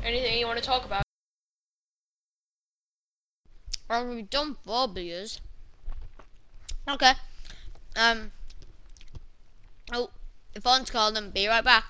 Anything 0.05 0.39
you 0.39 0.47
want 0.47 0.59
to 0.59 0.65
talk 0.65 0.85
about? 0.85 1.03
Are 3.89 4.07
we 4.07 4.21
done 4.21 4.55
phobias? 4.67 5.41
Okay. 6.87 7.13
Um. 7.97 8.33
Oh, 9.95 10.11
the 10.53 10.61
phone's 10.61 10.91
calling 10.91 11.15
them. 11.15 11.31
Be 11.31 11.49
right 11.49 11.65
back. 11.65 11.85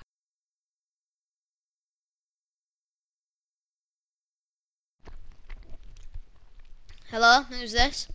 Hello, 7.10 7.42
who's 7.42 7.72
this? 7.72 8.08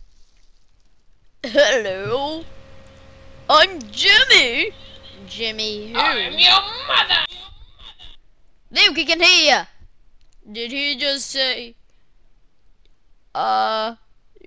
Hello. 1.44 2.44
I'm 3.50 3.82
Jimmy. 3.90 4.72
Jimmy 5.26 5.92
who? 5.92 5.98
I'm 5.98 6.38
your 6.38 6.60
mother. 6.88 7.24
Luke, 8.70 8.96
he 8.96 9.04
can 9.04 9.20
hear 9.20 9.56
you. 9.56 9.79
Did 10.44 10.72
he 10.72 10.96
just 10.96 11.30
say, 11.30 11.74
uh, 13.34 13.96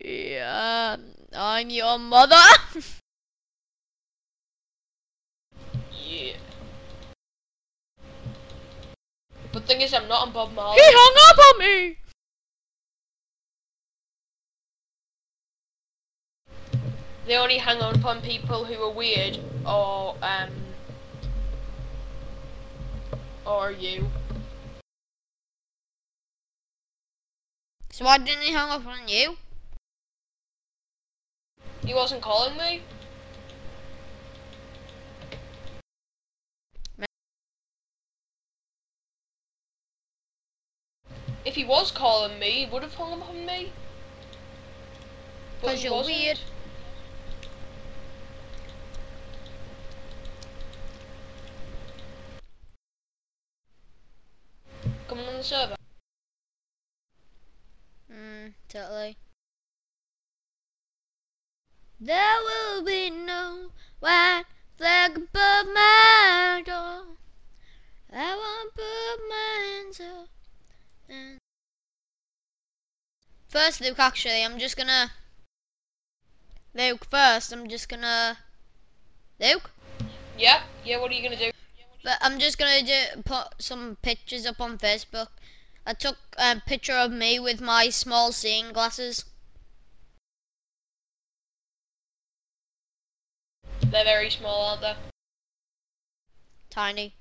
yeah, 0.02 0.98
I'm 1.36 1.70
your 1.70 2.00
mother? 2.00 2.36
Yeah. 6.06 6.34
But 9.52 9.66
thing 9.66 9.82
is, 9.82 9.94
I'm 9.94 10.08
not 10.08 10.28
on 10.28 10.34
Bob 10.34 10.54
Marley. 10.54 10.76
he 10.78 10.84
hung 10.86 11.16
up 11.32 11.38
on 11.48 11.60
me. 11.60 11.98
They 17.26 17.38
only 17.38 17.58
hang 17.58 17.82
on 17.82 17.96
upon 17.96 18.22
people 18.22 18.66
who 18.66 18.76
are 18.84 18.92
weird 18.92 19.40
or 19.66 20.16
um 20.22 20.50
or 23.46 23.72
you. 23.72 24.10
So 27.94 28.06
why 28.06 28.18
didn't 28.18 28.42
he 28.42 28.52
hang 28.52 28.72
up 28.72 28.88
on 28.88 29.08
you? 29.08 29.38
He 31.86 31.94
wasn't 31.94 32.24
calling 32.24 32.58
me. 32.58 32.82
If 41.46 41.54
he 41.54 41.64
was 41.64 41.92
calling 41.92 42.40
me, 42.40 42.50
he 42.50 42.66
would 42.66 42.82
have 42.82 42.96
hung 42.96 43.22
up 43.22 43.30
on 43.30 43.46
me. 43.46 43.72
Because 45.62 45.84
you're 45.84 45.94
wasn't. 45.94 46.18
weird. 46.18 46.40
Coming 55.08 55.28
on 55.28 55.36
the 55.36 55.44
server. 55.44 55.76
Mm, 58.14 58.54
totally. 58.70 59.18
There 62.00 62.40
will 62.44 62.84
be 62.84 63.10
no 63.10 63.72
white 64.00 64.44
flag 64.78 65.18
above 65.18 65.68
my 65.74 66.62
door. 66.66 67.06
I 68.12 68.36
won't 68.36 68.76
put 68.76 69.30
my 69.30 69.66
hands 69.66 70.00
up. 70.02 70.28
And 71.10 71.40
first, 73.48 73.82
Luke, 73.82 73.98
actually, 73.98 74.44
I'm 74.44 74.60
just 74.60 74.78
gonna. 74.78 75.12
Luke, 76.76 77.08
first, 77.10 77.52
I'm 77.52 77.68
just 77.68 77.90
gonna. 77.90 78.38
Luke? 79.40 79.72
Yeah, 80.38 80.62
yeah. 80.86 81.00
What 81.00 81.10
are 81.10 81.14
you 81.16 81.24
gonna 81.24 81.38
do? 81.38 81.52
But 82.04 82.18
I'm 82.22 82.38
just 82.38 82.58
gonna 82.58 82.84
do, 82.84 83.22
put 83.24 83.56
some 83.60 83.98
pictures 84.02 84.46
up 84.46 84.60
on 84.60 84.78
Facebook. 84.78 85.30
I 85.86 85.94
took 85.94 86.18
a 86.38 86.62
picture 86.66 86.94
of 86.94 87.12
me 87.12 87.40
with 87.40 87.60
my 87.60 87.90
small 87.90 88.32
seeing 88.32 88.72
glasses. 88.72 89.26
They're 93.82 94.04
very 94.06 94.30
small, 94.30 94.70
aren't 94.70 94.82
they? 94.82 94.96
Tiny. 96.70 97.16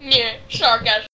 Yeah, 0.00 0.38
sarcasm. 0.48 1.06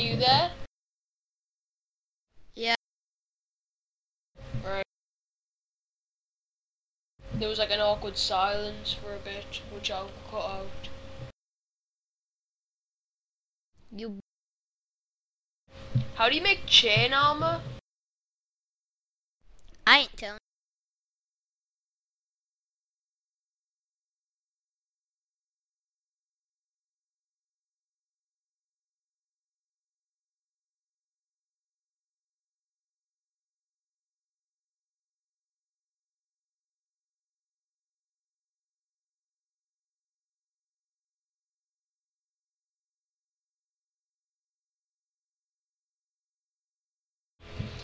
Are 0.00 0.02
you 0.02 0.16
there? 0.16 0.50
Yeah. 2.54 2.74
Right. 4.64 4.82
There 7.34 7.50
was 7.50 7.58
like 7.58 7.70
an 7.70 7.80
awkward 7.80 8.16
silence 8.16 8.94
for 8.94 9.12
a 9.12 9.18
bit, 9.18 9.60
which 9.70 9.90
I'll 9.90 10.08
cut 10.30 10.42
out. 10.42 10.88
You 13.94 14.20
How 16.14 16.30
do 16.30 16.34
you 16.34 16.42
make 16.42 16.64
chain 16.64 17.12
armor? 17.12 17.60
I 19.86 19.98
ain't 19.98 20.16
telling. 20.16 20.39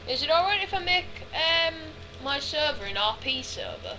Is 0.08 0.22
it 0.22 0.30
alright 0.30 0.62
if 0.62 0.72
I 0.72 0.78
make 0.78 1.26
um 1.34 1.74
my 2.22 2.38
server 2.38 2.84
an 2.84 2.94
RP 2.94 3.42
server? 3.42 3.96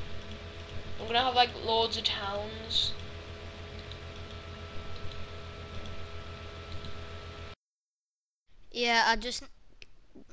I'm 0.99 1.07
gonna 1.07 1.21
have 1.21 1.35
like 1.35 1.49
loads 1.65 1.97
of 1.97 2.05
towns. 2.05 2.93
Yeah, 8.71 9.03
I 9.05 9.17
just 9.17 9.43
uh, 9.43 9.47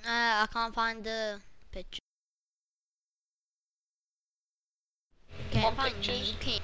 I 0.05 0.47
can't 0.53 0.72
find 0.72 1.03
the 1.03 1.41
picture. 1.72 1.99
Can't 5.51 5.77
find 5.77 5.93
pictures? 5.95 6.31
You 6.31 6.39
can't. 6.39 6.62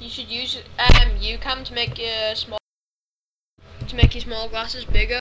You 0.00 0.08
should 0.08 0.28
use 0.30 0.56
um 0.78 1.18
YouCam 1.20 1.64
to 1.66 1.74
make 1.74 1.98
your 1.98 2.34
small 2.34 2.59
to 3.90 3.96
make 3.96 4.14
your 4.14 4.22
small 4.22 4.48
glasses 4.48 4.84
bigger. 4.84 5.18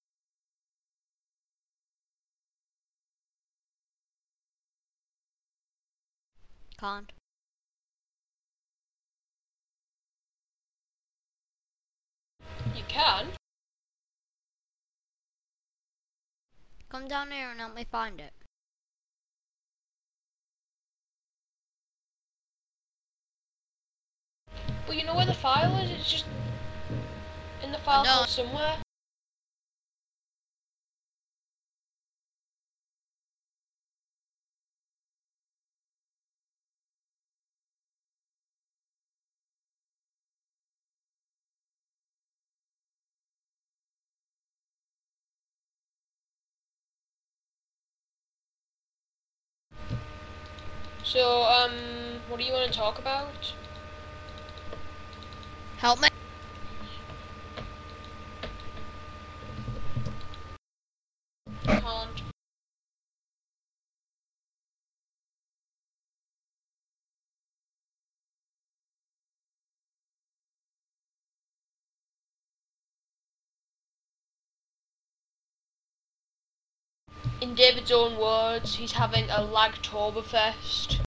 Can't. 6.80 7.12
You 12.76 12.84
can. 12.88 13.30
Come 16.90 17.08
down 17.08 17.32
here 17.32 17.50
and 17.50 17.60
help 17.60 17.74
me 17.74 17.86
find 17.92 18.22
it. 18.22 18.34
But 24.86 24.96
you 24.96 25.06
know 25.06 25.16
where 25.16 25.26
the 25.26 25.34
file 25.34 25.76
is? 25.78 25.90
It's 25.90 26.12
just 26.12 26.26
in 27.64 27.72
the 27.72 27.78
file 27.80 28.04
don't. 28.04 28.28
somewhere. 28.28 28.78
So, 51.04 51.42
um, 51.42 51.72
what 52.28 52.40
do 52.40 52.46
you 52.46 52.54
want 52.54 52.72
to 52.72 52.78
talk 52.78 53.00
about? 53.00 53.54
Help 55.78 56.02
me. 56.02 56.09
In 77.42 77.56
David's 77.56 77.90
own 77.90 78.18
words, 78.18 78.76
he's 78.76 78.92
having 78.92 79.30
a 79.30 79.38
Lagtoberfest. 79.38 81.00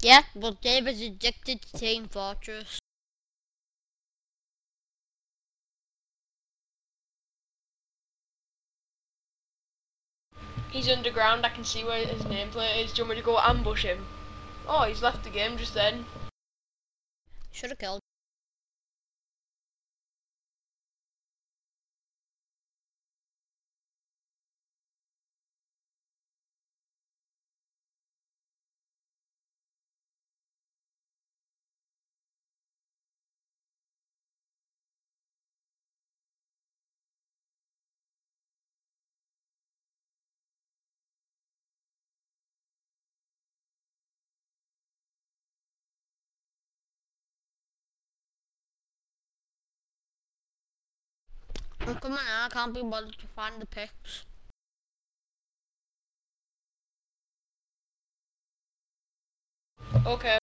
Yeah, 0.00 0.22
well 0.34 0.52
David's 0.52 1.02
addicted 1.02 1.60
to 1.60 1.78
Team 1.78 2.08
Fortress. 2.08 2.78
He's 10.70 10.88
underground, 10.88 11.44
I 11.44 11.50
can 11.50 11.64
see 11.64 11.84
where 11.84 12.06
his 12.06 12.22
nameplate 12.22 12.82
is. 12.82 12.92
Do 12.94 13.02
you 13.02 13.04
want 13.04 13.16
me 13.16 13.20
to 13.20 13.26
go 13.26 13.38
ambush 13.38 13.82
him? 13.82 14.06
Oh, 14.66 14.84
he's 14.84 15.02
left 15.02 15.24
the 15.24 15.30
game 15.30 15.56
just 15.56 15.74
then. 15.74 16.04
Should 17.52 17.70
have 17.70 17.78
killed. 17.78 18.03
Coming 52.04 52.18
out, 52.18 52.52
I 52.52 52.54
can't 52.54 52.74
be 52.74 52.82
bothered 52.82 53.16
to 53.16 53.26
find 53.28 53.62
the 53.62 53.64
pics. 53.64 54.26
Okay. 60.04 60.38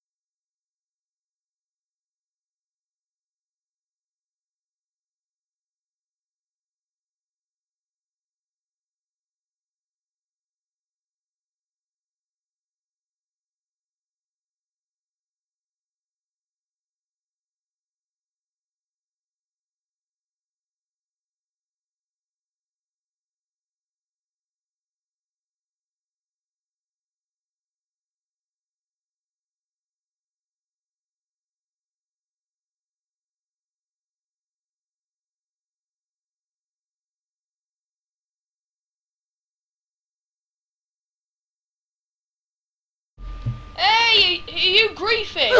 Are 44.53 44.57
you 44.57 44.89
griefing? 44.89 45.51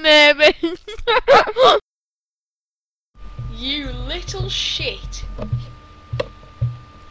Maybe. 0.02 0.54
you 3.52 3.90
little 3.90 4.48
shit. 4.48 5.24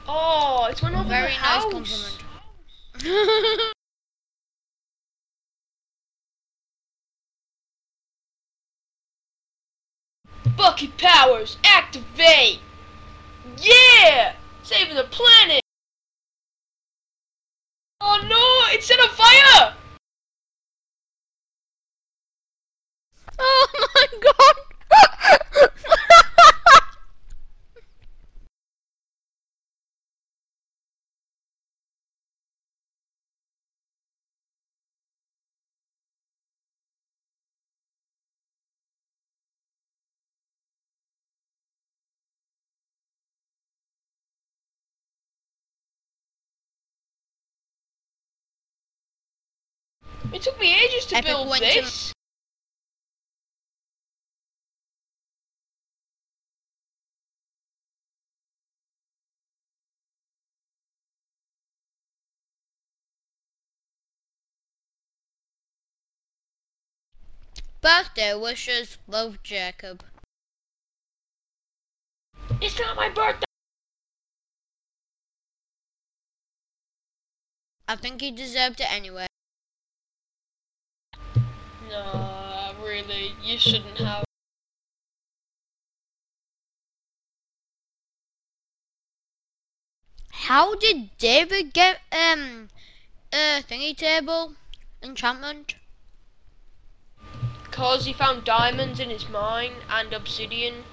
Oh, 0.07 0.67
it's 0.69 0.81
went 0.81 0.95
over 0.95 1.07
Very 1.07 1.21
the 1.23 1.27
nice 1.27 1.37
house. 1.37 1.71
compliment. 1.71 2.23
Bucket 10.57 10.97
powers, 10.97 11.57
activate! 11.63 12.59
Yeah! 13.57 14.33
Saving 14.63 14.95
the 14.95 15.03
planet! 15.03 15.61
Oh 18.01 18.19
no, 18.27 18.73
it's 18.73 18.87
set 18.87 18.99
on 18.99 19.09
fire! 19.09 19.76
It 50.37 50.43
took 50.43 50.59
me 50.59 50.71
ages 50.79 51.07
to 51.07 51.15
Epic 51.15 51.25
build 51.31 51.49
went 51.49 51.63
to- 51.63 51.81
this. 51.81 52.13
Birthday 67.81 68.35
wishes, 68.35 68.99
love 69.07 69.41
Jacob. 69.41 70.05
It's 72.61 72.77
not 72.77 72.95
my 72.95 73.09
birthday. 73.09 73.47
I 77.87 77.95
think 77.95 78.21
he 78.21 78.29
deserved 78.29 78.81
it 78.81 78.91
anyway. 78.91 79.25
No, 81.89 82.75
really, 82.83 83.33
you 83.41 83.57
shouldn't 83.57 83.97
have. 83.97 84.23
How 90.31 90.75
did 90.75 91.17
David 91.17 91.73
get 91.73 91.99
um 92.11 92.69
a 93.31 93.61
thingy 93.61 93.95
table 93.95 94.55
enchantment? 95.01 95.75
Cause 97.71 98.05
he 98.05 98.13
found 98.13 98.43
diamonds 98.43 98.99
in 98.99 99.09
his 99.09 99.29
mine 99.29 99.73
and 99.89 100.13
obsidian. 100.13 100.83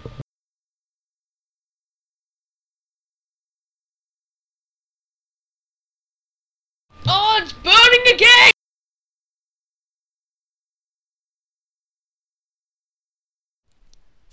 Oh, 7.07 7.39
it's 7.43 7.53
burning 7.53 8.15
again! 8.15 8.54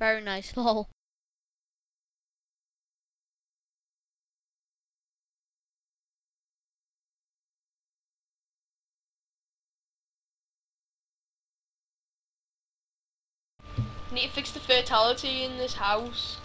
Very 0.01 0.19
nice. 0.19 0.51
Lol. 0.57 0.89
Need 14.11 14.23
to 14.23 14.29
fix 14.29 14.49
the 14.49 14.59
fertility 14.59 15.43
in 15.43 15.59
this 15.59 15.75
house. 15.75 16.37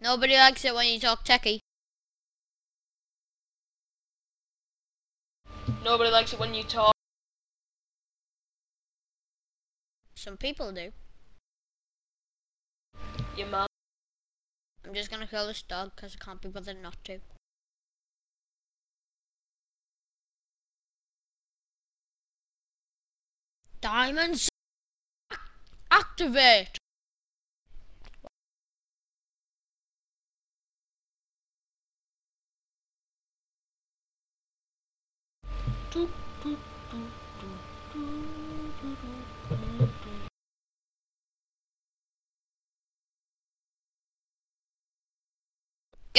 Nobody 0.00 0.34
likes 0.34 0.64
it 0.64 0.74
when 0.74 0.86
you 0.86 0.98
talk 0.98 1.26
techie. 1.26 1.60
Nobody 5.84 6.10
likes 6.10 6.32
it 6.32 6.40
when 6.40 6.54
you 6.54 6.62
talk. 6.62 6.94
Some 10.14 10.36
people 10.36 10.72
do. 10.72 10.92
Your 13.36 13.48
mum. 13.48 13.66
I'm 14.84 14.94
just 14.94 15.10
gonna 15.10 15.26
kill 15.26 15.46
this 15.46 15.62
dog 15.62 15.92
because 15.94 16.16
I 16.18 16.24
can't 16.24 16.40
be 16.40 16.48
bothered 16.48 16.82
not 16.82 16.96
to. 17.04 17.18
Diamonds 23.80 24.48
activate. 25.90 26.77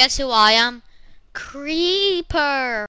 Guess 0.00 0.16
who 0.16 0.30
I 0.30 0.52
am? 0.52 0.82
Creeper. 1.32 2.86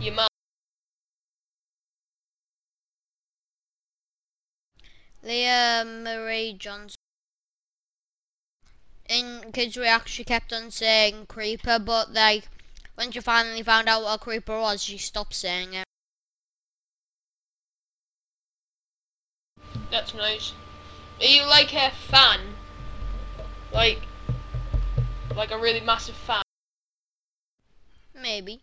Your 0.00 0.14
mum. 0.14 0.28
Lia 5.22 5.84
Marie 5.86 6.52
Johnson. 6.58 6.96
In 9.08 9.52
Kids 9.52 9.76
we 9.76 9.86
actually 9.86 10.24
kept 10.24 10.52
on 10.52 10.70
saying 10.70 11.26
creeper, 11.26 11.78
but 11.78 12.12
like 12.12 12.48
when 12.94 13.10
she 13.10 13.20
finally 13.20 13.62
found 13.62 13.88
out 13.88 14.02
what 14.02 14.14
a 14.14 14.18
creeper 14.18 14.58
was, 14.58 14.82
she 14.82 14.98
stopped 14.98 15.34
saying 15.34 15.74
it. 15.74 15.84
That's 19.90 20.14
nice. 20.14 20.52
Are 21.20 21.26
you 21.26 21.46
like 21.46 21.74
a 21.74 21.90
fan? 21.90 22.40
Like, 23.72 24.00
like 25.36 25.50
a 25.50 25.58
really 25.58 25.80
massive 25.80 26.16
fan? 26.16 26.42
Maybe. 28.14 28.62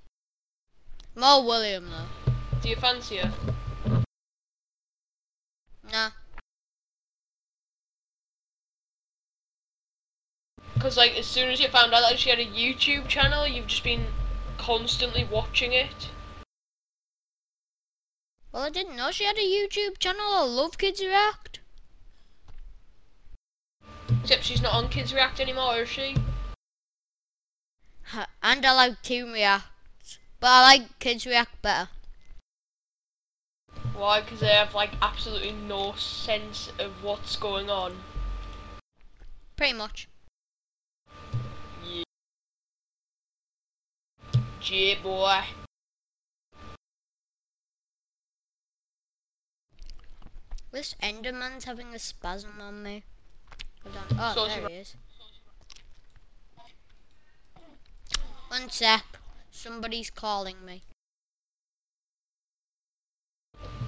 More 1.16 1.46
William 1.46 1.90
though. 1.90 2.32
Do 2.62 2.70
you 2.70 2.76
fancy 2.76 3.18
her? 3.18 3.32
Nah. 5.92 6.12
Because 10.80 10.96
like 10.96 11.18
as 11.18 11.26
soon 11.28 11.50
as 11.50 11.60
you 11.60 11.68
found 11.68 11.94
out 11.94 12.10
that 12.10 12.18
she 12.20 12.30
had 12.30 12.40
a 12.40 12.46
YouTube 12.46 13.10
channel, 13.10 13.46
you've 13.46 13.68
just 13.68 13.84
been 13.84 14.08
constantly 14.58 15.28
watching 15.30 15.74
it. 15.74 16.08
Well, 18.54 18.64
I 18.64 18.70
didn't 18.70 18.96
know 18.96 19.12
she 19.12 19.26
had 19.26 19.38
a 19.38 19.42
YouTube 19.42 19.98
channel. 20.00 20.26
I 20.26 20.44
love 20.44 20.78
Kids 20.78 21.02
React. 21.02 21.60
Except 24.22 24.46
she's 24.46 24.62
not 24.62 24.74
on 24.74 24.88
Kids 24.88 25.14
React 25.14 25.42
anymore, 25.42 25.82
is 25.82 25.90
she? 25.90 26.16
And 28.42 28.66
I 28.66 28.72
like 28.72 29.02
Team 29.02 29.34
React. 29.34 29.68
But 30.40 30.48
I 30.48 30.62
like 30.62 31.00
Kids 31.00 31.26
React 31.26 31.62
better. 31.62 31.90
Why? 33.94 34.22
Because 34.22 34.40
they 34.40 34.48
have 34.48 34.74
like 34.74 34.92
absolutely 35.02 35.52
no 35.52 35.92
sense 35.96 36.72
of 36.80 37.04
what's 37.04 37.36
going 37.36 37.70
on. 37.70 37.98
Pretty 39.58 39.74
much. 39.74 40.08
Yeah. 41.86 42.04
J 44.62 44.96
boy. 45.02 45.42
This 50.72 50.96
Enderman's 51.02 51.64
having 51.64 51.96
a 51.96 52.00
spasm 52.00 52.62
on 52.62 52.84
me. 52.84 53.04
Hold 53.84 53.96
on. 53.96 54.18
Oh, 54.20 54.34
So 54.36 54.48
there 54.48 54.68
he 54.68 54.76
is. 54.76 54.96
One 58.50 58.70
sec. 58.70 59.04
Somebody's 59.52 60.10
calling 60.10 60.58
me. 60.66 60.84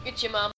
It's 0.05 0.23
your 0.23 0.31
mum. 0.31 0.51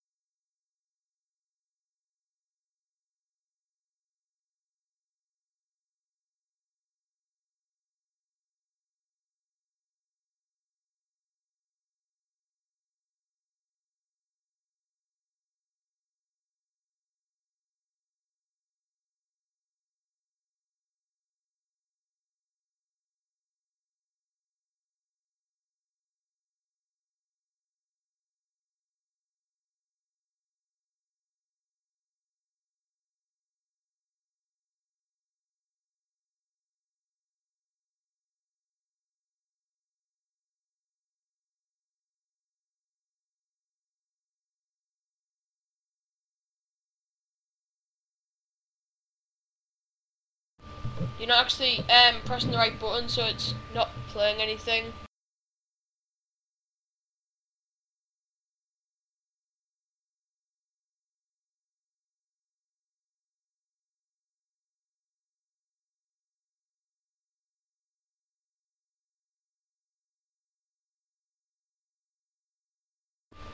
You're 51.18 51.28
not 51.28 51.38
actually 51.44 51.80
um, 51.90 52.20
pressing 52.24 52.50
the 52.50 52.56
right 52.58 52.78
button, 52.78 53.08
so 53.08 53.24
it's 53.24 53.54
not 53.74 53.90
playing 54.08 54.40
anything. 54.40 54.92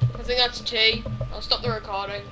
I 0.03 0.23
think 0.23 0.39
that's 0.39 0.61
T. 0.61 1.03
I'll 1.33 1.41
stop 1.41 1.63
the 1.63 1.71
recording. 1.71 2.23